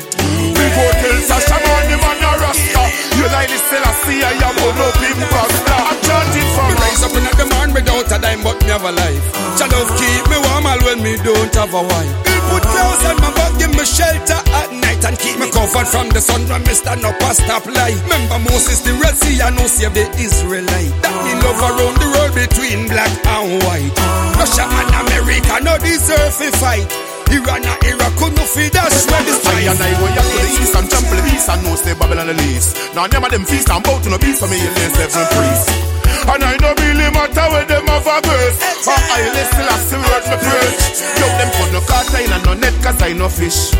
Me 0.56 0.66
go 0.72 0.86
tell 0.95 1.20
Sasha 1.28 1.60
man 1.60 1.84
the 1.91 1.97
man 1.99 2.24
a 2.24 2.32
Rasta. 2.39 2.84
You 3.20 3.28
like 3.36 3.51
this 3.51 3.60
still 3.68 3.84
I 3.84 3.91
see 4.08 4.24
I 4.24 4.32
am 4.39 4.56
on 4.56 4.80
up 4.80 4.95
in 5.03 5.20
pasta. 5.28 5.76
I'm 5.76 5.99
chanting 6.08 6.49
for 6.56 6.64
me. 6.72 6.76
Rise 6.80 7.03
up 7.03 7.16
in 7.20 7.24
the 7.36 7.45
morning 7.51 7.76
without 7.76 8.16
a 8.16 8.18
dime 8.24 8.39
but 8.47 8.64
me 8.64 8.72
have 8.72 8.88
a 8.88 8.95
life. 8.95 9.28
Love 9.60 9.91
keep 9.99 10.24
me 10.32 10.39
warm 10.39 10.72
all 10.72 10.80
when 10.88 11.03
me 11.03 11.20
don't 11.20 11.51
have 11.51 11.76
a 11.76 11.84
wife. 11.84 12.35
Put 12.56 12.64
clothes 12.72 13.03
on 13.03 13.20
my 13.20 13.36
back, 13.36 13.51
give 13.60 13.76
me 13.76 13.84
shelter 13.84 14.39
at 14.39 14.72
night 14.72 15.03
and 15.03 15.20
keep 15.20 15.36
me 15.36 15.51
covered 15.51 15.91
from 15.91 16.08
the 16.16 16.24
sun 16.24 16.47
when 16.47 16.64
me 16.64 16.72
stand 16.72 17.03
up 17.03 17.20
and 17.20 17.36
stop 17.36 17.68
light. 17.68 17.99
Remember 18.08 18.47
Moses 18.47 18.80
the 18.80 18.95
Red 18.95 19.12
Sea 19.12 19.43
and 19.43 19.60
no 19.60 19.68
save 19.68 19.91
the 19.91 20.08
Israelite. 20.16 20.95
That 21.03 21.20
me 21.28 21.36
love 21.43 21.60
around 21.60 21.99
the 21.99 22.08
world 22.16 22.32
between 22.32 22.88
black 22.88 23.12
and 23.12 23.60
white. 23.60 23.91
Russia 24.39 24.64
and 24.72 24.88
America 25.03 25.68
no 25.68 25.76
deserve 25.84 26.32
a 26.32 26.49
fight. 26.56 26.88
Iran 27.28 27.60
and 27.68 27.80
Iraq 27.91 28.16
could 28.16 28.32
not 28.39 28.47
feed 28.47 28.72
us 28.72 29.03
where 29.12 29.24
this 29.28 29.43
I 29.43 29.68
and 29.68 29.76
I 29.76 29.91
go 29.99 30.08
up 30.08 30.24
to 30.24 30.36
the 30.39 30.47
east 30.56 30.76
and 30.80 30.88
to 30.88 30.97
the 31.12 31.24
east 31.36 31.51
and 31.51 31.60
no 31.60 31.76
stay 31.76 31.91
Babylon 31.91 32.32
the 32.32 32.39
least. 32.39 32.80
Now 32.95 33.12
of 33.12 33.32
them 33.36 33.43
feast 33.43 33.68
and 33.68 33.84
bow 33.84 33.99
to 33.99 34.08
no 34.08 34.16
beast 34.16 34.39
for 34.39 34.47
me 34.47 34.64
in 34.64 34.72
seven 34.95 35.28
priests. 35.28 36.05
And 36.26 36.44
I 36.44 36.58
don't 36.58 36.80
really 36.82 37.10
matter 37.14 37.46
where 37.54 37.66
them 37.66 37.86
have 37.88 38.08
a 38.08 38.18
grace. 38.26 38.58
Or 38.88 38.98
I 38.98 39.22
listen 39.34 39.66
as 39.70 39.84
the 39.90 39.98
word 40.02 40.26
me 40.30 40.38
preach. 40.42 40.82
Yo, 41.22 41.26
them 41.38 41.50
put 41.54 41.70
no 41.74 41.82
carter 41.86 42.22
in 42.22 42.34
and 42.34 42.44
no 42.46 42.54
net 42.54 42.76
cause 42.82 43.02
I 43.02 43.14
no 43.14 43.30
fish. 43.30 43.72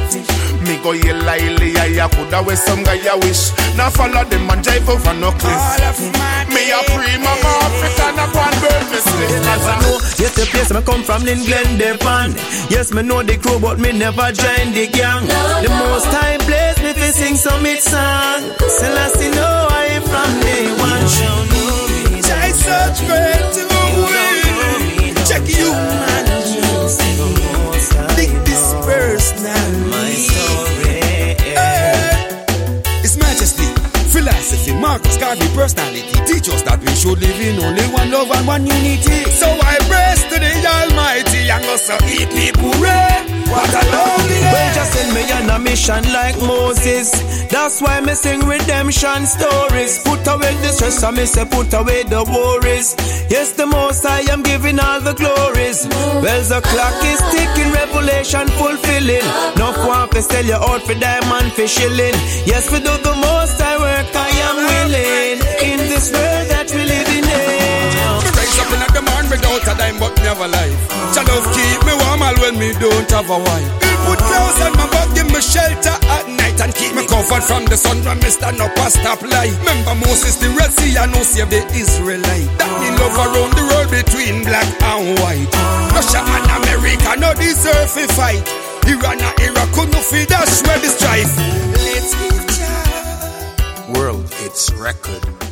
Me 0.66 0.78
go 0.82 0.93
ye 0.93 1.14
lily, 1.14 1.78
I 1.78 2.08
coulda 2.10 2.41
with 2.41 2.58
some 2.58 2.84
guy 2.84 2.98
I 3.06 3.16
wish. 3.22 3.54
Now 3.78 3.89
follow 3.89 4.24
them 4.26 4.50
and 4.50 4.64
drive 4.64 4.88
over 4.89 5.14
no 5.14 5.30
cliff. 5.32 5.62
Me 6.50 6.72
a 6.74 6.80
pre 6.89 7.18
mama 7.22 7.52
African 7.66 8.18
a 8.18 8.26
one 8.34 8.58
bird 8.62 8.86
me 8.89 9.00
As 9.46 9.66
I 9.68 9.76
know, 9.82 9.98
yes 10.18 10.34
the 10.34 10.46
place 10.50 10.74
me 10.74 10.82
come 10.82 11.04
from 11.04 11.28
in 11.28 11.39
Glendevon. 11.46 12.34
Yes 12.72 12.91
me 12.93 13.04
know 13.04 13.22
the 13.22 13.38
crew 13.38 13.60
but 13.60 13.80
me 13.80 13.91
never 13.91 14.32
join 14.32 14.74
the 14.74 14.88
gang. 14.88 15.28
The 15.28 15.70
most 15.70 16.06
time 16.10 16.39
place 16.41 16.78
me 16.82 16.93
fi 16.93 17.10
sing 17.12 17.36
some 17.36 17.66
it 17.66 17.82
song. 17.84 18.41
Selassie 18.58 19.32
know 19.38 19.68
I 19.70 20.00
from 20.02 20.32
day 20.41 20.66
one. 20.82 21.64
Such 22.66 23.05
great 23.05 23.45
to 23.53 23.63
win. 24.09 25.13
Check 25.30 25.45
you. 25.45 25.70
Think 28.18 28.34
this 28.45 28.74
personally. 28.82 30.26
His 33.03 33.18
Majesty, 33.18 33.68
philosophy, 34.09 34.74
Marcus 34.74 35.18
Garvey 35.18 35.47
personality 35.53 36.18
teach 36.26 36.49
us 36.49 36.63
that 36.63 36.80
we 36.82 36.95
should 36.95 37.22
live 37.22 37.39
in 37.39 37.63
only 37.63 37.86
one 37.93 38.09
love 38.09 38.32
and 38.32 38.47
one 38.47 38.66
unity. 38.66 39.30
So 39.30 39.45
I 39.45 39.78
praise 39.86 40.24
to 40.34 40.39
the 40.39 40.51
Almighty 40.66 41.49
and 41.51 41.63
also 41.66 41.95
keep 41.99 42.30
people 42.32 42.72
ready. 42.82 43.24
What 43.56 43.72
a 43.72 43.84
lonely 43.95 44.39
Well, 44.53 44.70
just 44.76 44.91
send 44.93 45.14
me 45.16 45.24
on 45.38 45.49
a 45.49 45.60
mission 45.60 46.03
like 46.14 46.38
Moses. 46.39 47.10
That's 47.49 47.82
why 47.82 48.01
me 48.01 48.14
sing 48.14 48.41
redemption 48.45 49.26
stories. 49.26 49.99
Put 50.03 50.28
away 50.28 50.53
the 50.62 50.70
stress, 50.76 51.03
and 51.03 51.16
me 51.18 51.26
say 51.26 51.45
put 51.45 51.74
away 51.74 52.03
the 52.03 52.22
worries. 52.24 52.95
Yes, 53.30 53.53
the 53.53 53.66
most 53.66 54.06
I 54.06 54.22
am 54.34 54.43
giving 54.43 54.80
all 54.80 54.99
the 55.01 55.14
glories. 55.14 55.88
Well, 56.24 56.43
the 56.53 56.60
clock 56.62 56.97
is 57.12 57.22
ticking, 57.34 57.72
revelation 57.74 58.47
fulfilling. 58.60 59.26
No 59.58 59.72
one 59.88 60.10
to 60.10 60.22
sell 60.22 60.45
you 60.45 60.56
out 60.56 60.82
for 60.84 60.95
diamond 60.95 61.53
for 61.53 61.68
shilling. 61.68 62.16
Yes, 62.45 62.70
we 62.72 62.80
do 62.80 62.93
the 63.10 63.16
most 63.28 63.62
I 63.62 63.74
work, 63.78 64.10
I 64.16 64.30
am 64.49 64.58
willing. 64.72 65.38
In 65.72 65.78
this 65.89 66.12
world 66.12 66.45
that 66.53 66.68
we 66.76 66.84
live 66.86 67.05
without 69.36 69.67
a 69.67 69.73
dime, 69.75 69.99
but 69.99 70.15
me 70.15 70.27
have 70.31 70.39
a 70.39 70.47
life. 70.47 70.81
Jah 71.11 71.27
love 71.27 71.47
keep 71.51 71.79
me 71.83 71.93
warm 71.99 72.23
all 72.23 72.38
when 72.39 72.55
me 72.55 72.71
don't 72.79 73.09
have 73.11 73.27
a 73.27 73.39
wife. 73.39 73.71
He 73.83 73.91
put 74.07 74.19
clothes 74.23 74.59
on 74.63 74.73
my 74.79 74.88
back, 74.88 75.09
give 75.11 75.27
me 75.27 75.41
shelter 75.43 75.95
at 76.15 76.25
night 76.31 76.57
and 76.63 76.71
keep 76.71 76.95
me 76.95 77.03
covered 77.07 77.43
from 77.43 77.67
the 77.67 77.75
sun 77.75 77.99
when 78.07 78.19
me 78.23 78.29
stand 78.31 78.61
up 78.63 78.71
and 78.77 78.91
stop 78.91 79.21
light. 79.21 79.51
Remember 79.59 79.95
Moses 80.07 80.39
the 80.39 80.49
Red 80.55 80.71
Sea 80.71 80.95
and 80.95 81.11
no 81.11 81.21
save 81.23 81.51
the 81.51 81.61
Israelite. 81.75 82.49
That 82.55 82.71
me 82.79 82.89
love 82.95 83.15
around 83.19 83.51
the 83.59 83.65
world 83.67 83.89
between 83.91 84.43
black 84.47 84.67
and 84.95 85.19
white. 85.19 85.51
Russia 85.91 86.23
and 86.23 86.47
America 86.63 87.11
no 87.19 87.36
deserve 87.36 87.91
to 87.91 88.07
fight. 88.15 88.43
Iran 88.88 89.19
and 89.19 89.36
Iraq 89.43 89.69
could 89.75 89.91
not 89.91 90.05
feed 90.05 90.31
us 90.31 90.63
where 90.63 90.79
the 90.79 90.88
strife. 90.88 91.33
Let's 91.75 92.11
give 92.15 92.45
Jah. 92.55 93.99
World, 93.99 94.27
it's 94.45 94.71
record. 94.73 95.45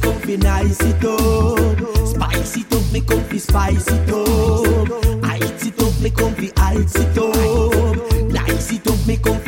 Comfy 0.00 0.36
nice 0.36 0.80
it 0.82 1.04
up. 1.04 2.06
Spice 2.06 2.56
it 2.56 2.72
up, 2.72 2.92
me 2.92 3.00
comfy 3.00 3.38
spice 3.38 3.86
it 3.88 4.10
up. 4.10 5.24
Ice 5.24 5.66
it 5.66 5.82
up, 5.82 6.00
me 6.00 6.10
comfy 6.10 6.52
ice 6.56 6.94
it 6.96 7.18
up. 7.18 8.32
Nice 8.32 8.72
it 8.72 8.86
up, 8.86 9.06
me 9.06 9.16
comfy 9.16 9.47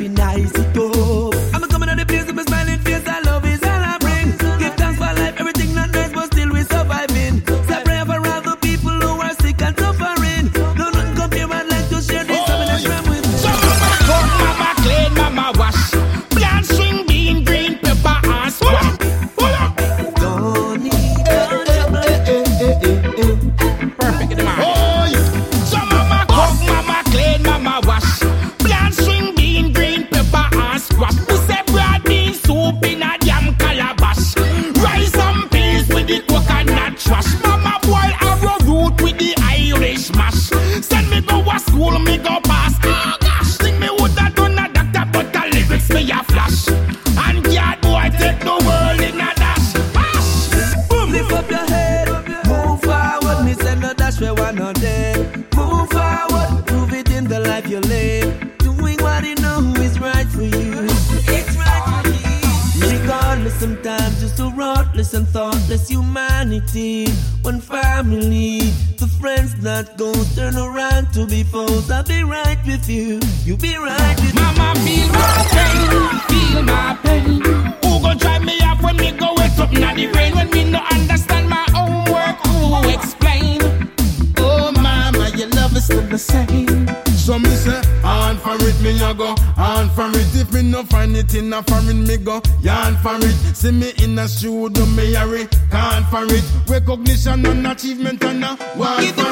See 93.71 93.77
me 93.77 93.93
in 94.03 94.19
a 94.19 94.27
studio, 94.27 94.85
me 94.87 95.15
a 95.15 95.25
re, 95.29 95.47
can't 95.71 96.05
for 96.07 96.25
it. 96.25 96.45
Recognition 96.69 97.47
and 97.47 97.67
achievement 97.69 98.25
and 98.25 98.43
a 98.43 98.57
for 98.57 99.30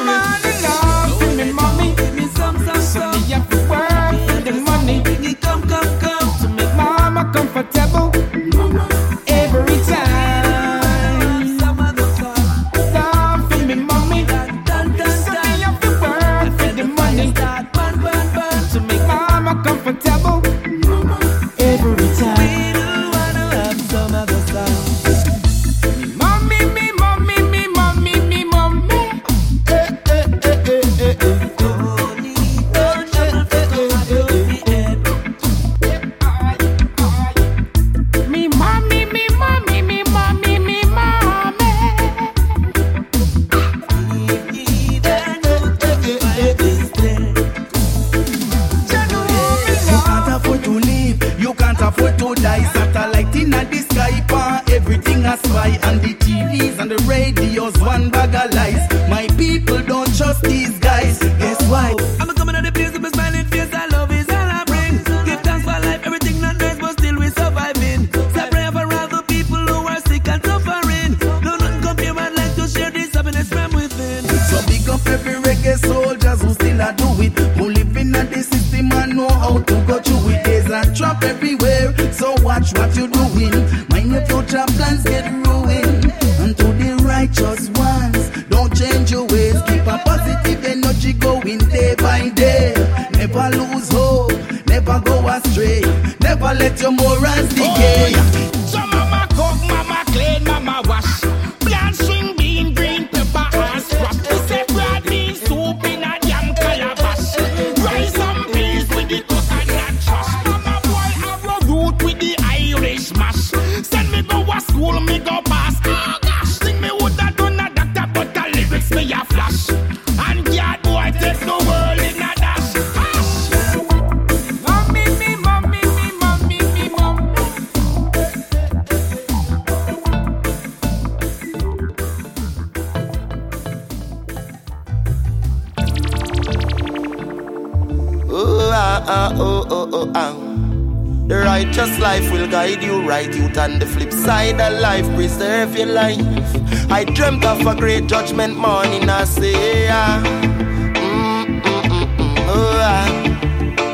a 147.69 147.75
great 147.75 148.07
judgment 148.07 148.57
morning. 148.57 149.09
I 149.09 149.23
say, 149.25 149.87
ah, 149.91 150.21
mm, 150.25 151.61
mm, 151.61 151.83
mm, 151.85 152.07
mm, 152.17 152.35
oh, 152.49 152.73
ah, 152.81 153.05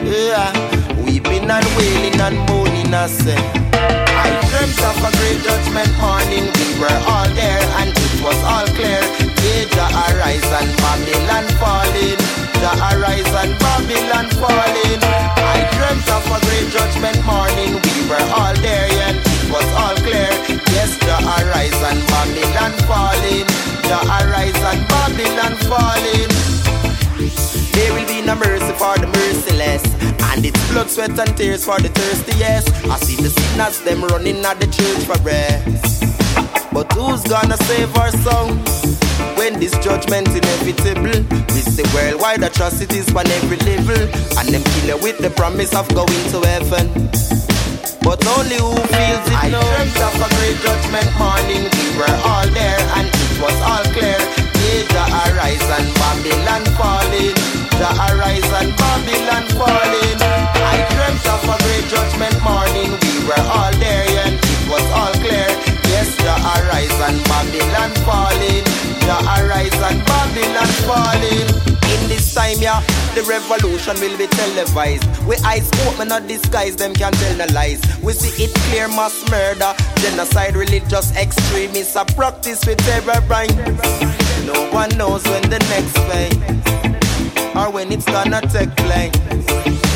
yeah. 0.04 0.48
Weeping 1.04 1.50
and 1.50 1.68
wailing 1.76 2.20
and 2.22 2.38
moaning. 2.48 2.94
I 2.94 3.08
say, 3.08 3.36
I 3.76 4.32
dreamt 4.48 4.80
of 4.80 4.98
a 5.04 5.12
great 5.20 5.40
judgment 5.44 5.92
morning. 6.00 6.48
We 6.56 6.68
were 6.80 7.00
all 7.12 7.28
there 7.36 7.64
and 7.84 7.92
it 7.92 8.16
was 8.24 8.40
all 8.48 8.68
clear. 8.80 9.04
Jah 9.76 9.92
arise 10.08 10.50
and 10.60 10.72
Babylon 10.80 11.46
falling. 11.60 12.20
Arise 12.66 13.34
and 13.42 13.54
Babylon 13.60 14.28
falling. 14.40 15.02
I 15.04 15.68
dreamt 15.76 16.08
of 16.16 16.24
a 16.32 16.38
great 16.48 16.72
judgment 16.72 17.20
morning. 17.26 17.76
We 17.84 17.96
were 18.08 18.28
all 18.40 18.56
there 18.64 18.88
and 19.08 19.18
it 19.20 19.52
was 19.52 19.68
all 19.76 19.96
clear. 20.00 20.32
Yes, 20.72 20.96
arise 21.12 21.76
and 21.90 22.00
Babylon 22.08 22.74
falling. 22.88 23.55
Jah 23.88 24.02
arise 24.20 24.56
and 24.56 24.82
Babylon 24.88 25.54
falling. 25.70 26.30
There 27.74 27.94
will 27.94 28.08
be 28.08 28.22
no 28.22 28.36
mercy 28.36 28.74
for 28.80 28.98
the 28.98 29.08
merciless. 29.08 29.84
And 30.32 30.46
it's 30.46 30.72
blood, 30.72 30.90
sweat, 30.90 31.18
and 31.20 31.38
tears 31.38 31.66
for 31.66 31.80
the 31.80 31.90
thirsty, 31.90 32.38
yes. 32.38 32.66
I 32.86 32.98
see 32.98 33.16
the 33.22 33.30
sinners, 33.30 33.80
them 33.82 34.04
running 34.06 34.44
at 34.44 34.60
the 34.60 34.68
church 34.68 35.06
for 35.06 35.22
rest. 35.24 36.02
But 36.74 36.92
who's 36.94 37.24
gonna 37.24 37.58
save 37.70 37.96
our 37.96 38.12
souls? 38.12 39.00
When 39.38 39.60
this 39.60 39.72
judgment 39.80 40.28
inevitable, 40.28 41.24
we 41.54 41.62
see 41.62 41.86
worldwide 41.94 42.44
atrocities 42.44 43.14
on 43.16 43.28
every 43.28 43.58
level. 43.58 44.02
And 44.40 44.48
them 44.50 44.64
kill 44.64 44.98
you 44.98 45.04
with 45.04 45.20
the 45.20 45.30
promise 45.30 45.74
of 45.76 45.88
going 45.94 46.24
to 46.34 46.40
heaven. 46.42 46.90
But 48.04 48.22
only 48.38 48.60
who 48.60 48.76
feels 48.92 49.26
it 49.32 49.40
I 49.40 49.50
dreamt 49.50 49.98
of 50.04 50.16
a 50.20 50.30
great 50.36 50.58
judgment 50.62 51.10
morning. 51.18 51.64
We 51.64 51.98
were 51.98 52.18
all 52.28 52.48
there 52.54 52.82
and 53.00 53.15
was 53.40 53.58
all 53.62 53.84
clear. 53.92 54.20
Jah 54.96 55.08
arise 55.28 55.70
Babylon 56.00 56.64
falling. 56.78 57.36
Arise 58.08 58.52
and 58.60 58.72
Babylon 58.78 59.46
falling. 59.60 60.20
I 60.24 60.78
dreamt 60.92 61.26
of 61.28 61.44
a 61.44 61.58
great 61.64 61.86
judgment 61.92 62.38
morning. 62.44 62.92
We 63.04 63.28
were 63.28 63.46
all 63.52 63.72
there 63.80 64.08
and 64.24 64.36
it 64.36 64.70
was 64.70 64.86
all 64.92 65.14
clear. 65.20 65.50
Yes, 65.92 66.16
arise 66.56 67.00
and 67.08 67.20
Babylon 67.28 67.92
falling. 68.08 68.64
Arise 69.06 69.80
and 69.84 70.00
Babylon 70.06 70.72
falling. 70.88 71.65
Time, 72.36 72.60
yeah, 72.60 72.82
the 73.16 73.24
revolution 73.24 73.96
will 74.02 74.18
be 74.18 74.28
televised. 74.28 75.08
We 75.24 75.38
eyes 75.48 75.72
open, 75.88 76.10
not 76.10 76.28
disguise, 76.28 76.76
them 76.76 76.94
can't 76.94 77.16
tell 77.16 77.38
no 77.38 77.46
lies. 77.54 77.80
We 78.04 78.12
see 78.12 78.44
it 78.44 78.54
clear, 78.68 78.90
mass 78.90 79.24
murder, 79.32 79.74
genocide, 80.04 80.58
religious 80.58 81.16
extremists, 81.16 81.96
a 81.96 82.04
practice 82.04 82.66
with 82.66 82.78
terror 82.80 83.22
right? 83.30 83.56
No 84.44 84.68
one 84.74 84.90
knows 84.98 85.24
when 85.24 85.44
the 85.44 85.64
next 85.72 85.96
phase 86.12 87.56
or 87.56 87.72
when 87.72 87.90
it's 87.94 88.04
gonna 88.04 88.42
take 88.42 88.76
place. 88.84 89.16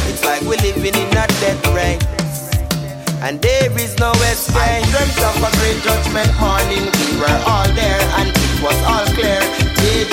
It's 0.08 0.24
like 0.24 0.42
we're 0.44 0.64
living 0.64 0.96
in 0.96 1.12
a 1.12 1.28
death 1.44 1.68
race. 1.76 2.08
And 3.22 3.42
there 3.42 3.70
is 3.78 4.00
no 4.00 4.12
escape. 4.32 4.56
I 4.56 4.80
dreamt 4.88 5.20
of 5.28 5.44
a 5.44 5.52
great 5.60 5.84
judgment 5.84 6.32
morning. 6.40 6.88
We 6.88 7.20
were 7.20 7.44
all 7.46 7.68
there 7.76 8.00
and 8.16 8.49
was 8.62 8.80
all 8.84 9.06
clear. 9.16 9.40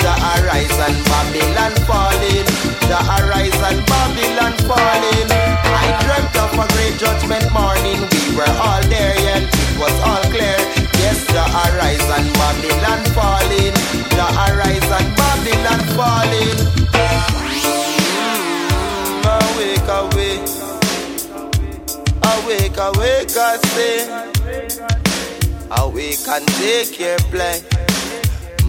Jah 0.07 0.15
arise 0.39 0.79
and 0.85 0.97
Babylon 1.09 1.73
falling. 1.87 2.47
Arise 2.87 3.61
and 3.69 3.79
Babylon 3.85 4.53
falling. 4.67 5.27
I 5.31 5.87
dreamt 6.03 6.35
of 6.37 6.53
a 6.55 6.65
great 6.73 6.95
judgment 6.97 7.47
morning. 7.51 7.99
We 8.11 8.35
were 8.37 8.55
all 8.63 8.81
there, 8.87 9.15
and 9.35 9.43
it 9.43 9.77
was 9.79 9.95
all 10.07 10.23
clear. 10.31 10.59
Yes, 11.01 11.19
arise 11.33 12.07
and 12.15 12.27
Babylon 12.39 13.01
falling. 13.15 13.75
Arise 14.17 14.89
and 14.97 15.09
Babylon 15.19 15.81
falling. 15.97 16.57
Mm, 18.17 19.23
awake, 19.39 19.89
awake, 20.01 20.47
awake, 22.33 22.77
awake, 22.77 23.37
I 23.37 23.57
say. 23.73 23.97
Awake 25.69 26.27
and 26.29 26.47
take 26.59 26.99
your 26.99 27.17
place. 27.29 27.86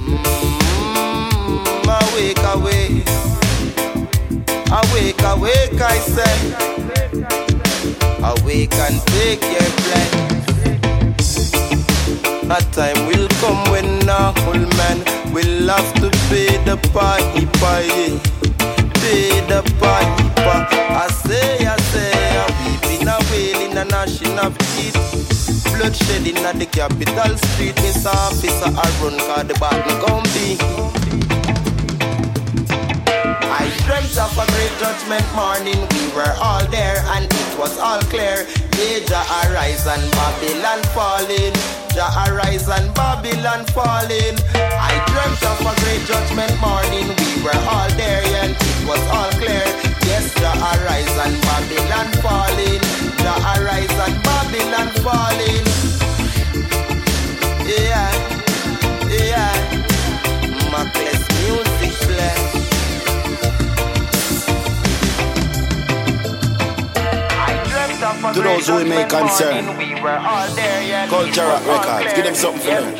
Mm, 0.09 1.84
awake, 2.00 2.44
awake. 2.54 3.09
Awake, 4.80 5.22
awake, 5.22 5.80
I 5.80 5.98
say. 5.98 6.36
Awake 8.22 8.74
and 8.74 9.00
take 9.14 9.42
your 9.42 9.70
place. 9.82 10.16
A 12.50 12.59
time 12.72 13.00
will 13.06 13.28
come 13.40 13.62
when 13.70 14.09
a 14.09 14.32
whole 14.40 14.66
man 14.80 14.98
will 15.32 15.68
have 15.68 15.92
to 16.00 16.11
pay 16.28 16.56
the 16.64 16.76
party 16.92 17.46
pay. 17.61 18.18
Pay 19.00 19.40
the 19.46 19.61
party 19.78 20.24
pay. 20.36 20.61
I 20.90 21.06
say, 21.09 21.66
I 21.66 21.76
say, 21.92 22.12
a 22.36 22.44
weeping, 22.62 23.09
a 23.09 23.16
wailing, 23.30 23.76
a 23.76 23.84
gnashing 23.84 24.38
of 24.38 24.56
teeth. 24.59 24.96
Bloodshed 25.79 26.26
in 26.26 26.35
the 26.35 26.66
capital 26.66 27.37
street. 27.37 27.76
Miss 27.76 28.05
officer, 28.05 28.66
I 28.66 29.01
run, 29.01 29.16
cause 29.16 29.47
the 29.47 29.55
battle 29.61 30.09
gon' 30.09 30.24
be. 30.35 31.28
I 33.51 33.72
dreamt 33.88 34.12
of 34.20 34.36
a 34.36 34.44
great 34.53 34.74
judgment 34.78 35.24
morning. 35.34 35.80
We 35.96 36.12
were 36.12 36.34
all 36.40 36.64
there 36.68 37.01
and 37.16 37.24
it 37.24 37.59
was 37.59 37.78
all 37.78 38.01
clear. 38.12 38.44
Yeah, 38.76 39.01
Jah 39.09 39.24
arise 39.49 39.86
and 39.86 40.05
Babylon 40.12 40.84
falling. 40.92 41.57
Jah 41.96 42.12
arise 42.28 42.68
and 42.68 42.92
Babylon 42.94 43.64
falling. 43.72 44.36
I 44.55 44.92
dreamt 45.09 45.42
of 45.49 45.61
a 45.64 45.72
great 45.80 46.05
judgment 46.05 46.53
morning. 46.61 47.09
We 47.09 47.42
were 47.42 47.61
all 47.72 47.88
there 47.96 48.22
and 48.44 48.53
it 48.53 48.80
was 48.86 49.03
all 49.09 49.32
clear. 49.40 49.64
Yes, 50.05 50.28
Jah 50.36 50.53
arise 50.53 51.09
and 51.24 51.36
Babylon 51.49 52.09
falling. 52.20 52.80
Jah 53.24 53.40
arise 53.57 53.96
and 53.96 54.16
Babylon 54.22 54.88
falling. 55.01 56.07
To 68.09 68.40
those 68.40 68.66
who 68.66 68.76
we 68.76 68.84
make 68.84 69.09
concern, 69.11 69.66
Culture 71.09 71.44
Rock 71.44 71.66
Records, 71.66 72.12
give 72.14 72.24
them 72.24 72.34
something 72.34 72.61
for 72.62 72.70
them. 72.70 72.94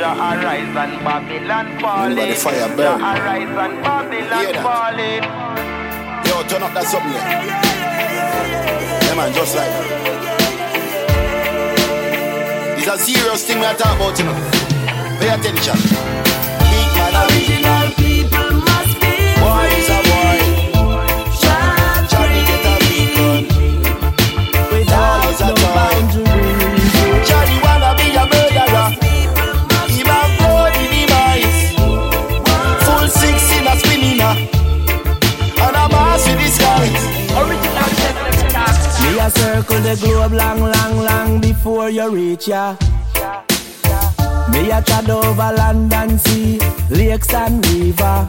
Remember 2.09 2.26
the 2.26 2.34
fire 2.36 2.68
burn. 2.76 3.00
Hear 3.00 4.52
that? 4.52 4.64
Yo, 6.26 6.42
turn 6.46 6.62
up 6.62 6.72
that 6.74 6.84
something 6.84 7.12
there. 7.12 7.24
Yeah, 9.02 9.14
man, 9.16 9.32
just 9.32 9.56
like 9.56 9.70
that. 9.70 9.86
It's 12.78 12.86
a 12.86 12.98
serious 12.98 13.42
thing 13.46 13.59
we 13.61 13.66
are 13.66 13.74
talking 13.74 13.96
about, 13.96 14.18
you 14.18 14.24
know. 14.26 14.36
Pay 15.20 15.30
attention. 15.32 15.76
Big 16.68 16.88
man, 17.00 17.14
original 17.24 17.88
people 17.96 18.50
must 18.61 18.94
be. 19.00 19.14
Boy 19.40 19.72
is 19.72 19.88
ya. 42.49 42.74
Me 44.51 44.70
a 44.70 44.80
trod 44.82 45.11
over 45.11 45.53
land 45.53 45.92
and 45.92 46.18
sea, 46.20 46.59
lakes 46.90 47.32
and 47.34 47.64
river. 47.68 48.28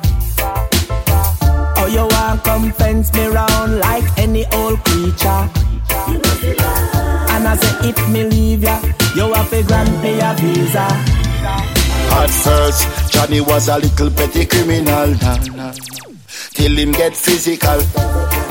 Oh, 1.77 1.87
you 1.87 2.05
want 2.11 2.43
come 2.43 2.71
fence 2.73 3.13
me 3.13 3.27
round 3.27 3.79
like 3.79 4.03
any 4.17 4.45
old 4.53 4.83
creature. 4.83 5.43
And 7.31 7.47
I 7.47 7.55
say 7.61 7.89
if 7.89 8.09
me 8.09 8.23
leave 8.23 8.63
ya, 8.63 8.81
you 9.15 9.31
have 9.33 9.49
to 9.51 9.63
grant 9.63 10.03
me 10.03 10.19
a 10.19 10.35
visa. 10.37 10.87
At 12.11 12.29
first, 12.29 13.11
Johnny 13.11 13.39
was 13.39 13.69
a 13.69 13.77
little 13.79 14.11
petty 14.11 14.45
criminal. 14.45 15.15
Till 16.53 16.75
him 16.75 16.91
get 16.91 17.15
physical. 17.15 17.79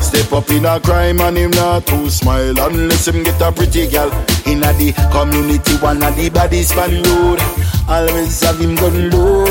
Step 0.09 0.33
up 0.33 0.51
in 0.51 0.65
a 0.65 0.81
crime 0.81 1.21
and 1.21 1.37
him 1.37 1.51
not 1.51 1.87
too 1.87 2.09
smile 2.09 2.59
unless 2.59 3.09
him 3.09 3.23
get 3.23 3.39
a 3.43 3.53
pretty 3.53 3.87
girl. 3.89 4.11
In 4.47 4.65
a 4.65 4.73
the 4.73 4.95
community, 5.13 5.77
one 5.83 6.03
of 6.03 6.17
the 6.17 6.31
bodies 6.31 6.73
pan 6.73 7.03
road. 7.03 7.39
Always 7.87 8.41
have 8.41 8.59
him 8.59 8.75
gun 8.75 9.11
low. 9.11 9.45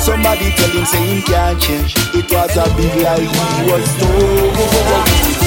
Somebody 0.00 0.50
tell 0.50 0.68
him 0.68 0.84
say 0.84 1.16
him 1.16 1.22
can't 1.22 1.60
change. 1.62 1.94
It 2.12 2.30
was 2.30 2.56
a 2.58 2.64
big 2.76 3.02
lie 3.02 3.20
he 3.20 3.72
was 3.72 3.88
told. 3.98 5.37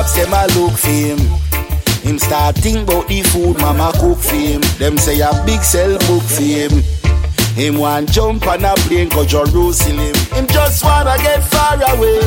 Cops 0.00 0.16
them 0.16 0.32
a 0.32 0.46
look 0.56 0.72
for 0.78 0.88
him. 0.88 1.18
Him 2.00 2.18
start 2.18 2.56
think 2.56 2.88
about 2.88 3.06
the 3.06 3.20
food 3.20 3.58
mama 3.60 3.92
cook 4.00 4.16
for 4.16 4.34
him. 4.34 4.62
Them 4.78 4.96
say 4.96 5.20
a 5.20 5.28
big 5.44 5.60
sell 5.60 5.92
book 6.08 6.22
for 6.22 6.40
him. 6.40 6.72
Him 7.52 7.76
want 7.76 8.10
jump 8.10 8.46
on 8.46 8.64
a 8.64 8.72
plane 8.88 9.10
go 9.10 9.26
Jerusalem. 9.26 10.14
Him 10.32 10.46
just 10.46 10.82
wanna 10.82 11.18
get 11.18 11.44
far 11.44 11.76
away. 11.92 12.20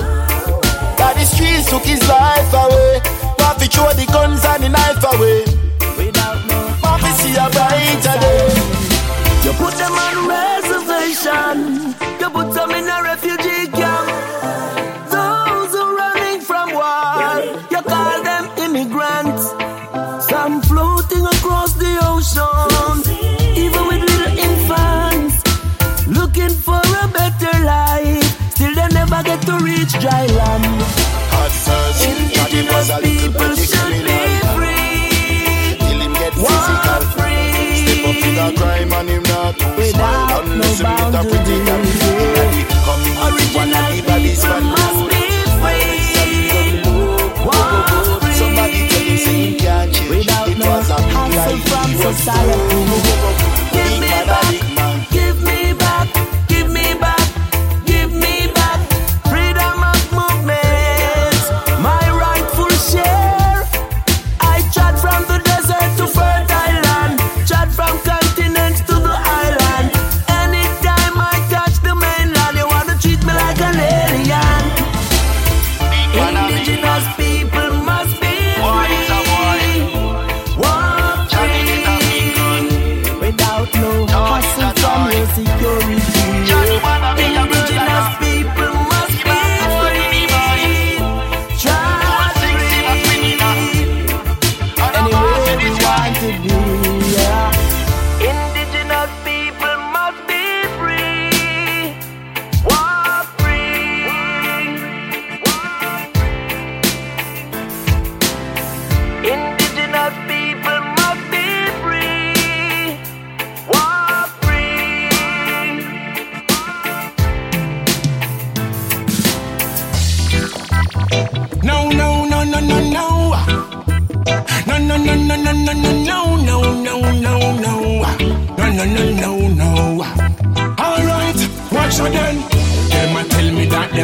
That 1.01 1.17
the 1.17 1.25
streets 1.25 1.67
took 1.71 1.81
his 1.81 2.07
life 2.07 2.53
away. 2.53 3.01
To 3.41 3.65
throw 3.65 3.89
the 3.93 4.05
guns 4.05 4.45
and 4.45 4.63
the 4.65 4.69
knife 4.69 5.03
away. 5.09 5.41
To 7.01 7.11
see 7.17 7.33
a 7.33 7.49
brighter 7.49 8.17
day. 8.21 8.53
You 9.41 9.53
put 9.57 9.73
them 9.81 9.97
on 9.97 10.29
reservation. 10.29 11.95
You 12.21 12.29
put 12.29 12.53
them 12.53 12.69
in 12.69 12.87
a 12.87 13.01
refugee 13.01 13.42
not 40.03 40.43
too 40.45 40.51
smile 40.51 40.51
unless 40.51 40.79
him 40.79 40.91
get 40.97 41.15
a 41.15 41.23
pretty 41.23 41.57
girl. 41.65 41.79
In 41.79 41.87
a 41.87 42.51
the 42.53 42.75
community, 42.85 43.45
one 43.55 43.73
of 43.73 43.85
the 43.91 43.99
bodies 44.07 44.43
pan 44.43 44.63
road. 44.63 45.11
Somebody 48.37 48.79
tell 48.89 49.07
him 49.07 49.17
say 49.17 49.37
him 49.47 49.55
can't 49.57 49.93
change. 49.93 50.27
It 50.51 50.67
was 50.67 50.89
a 50.89 50.97
big 50.97 51.61
from 51.69 51.89
society. 52.13 53.52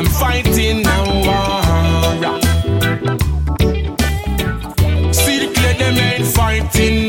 them 0.03 0.11
fighting 0.13 0.85
a 0.87 0.97
war. 1.25 1.59
See 5.11 5.39
the 5.39 5.47
clear, 5.53 5.73
them 5.73 5.97
ain't 5.97 6.27
fighting 6.27 7.08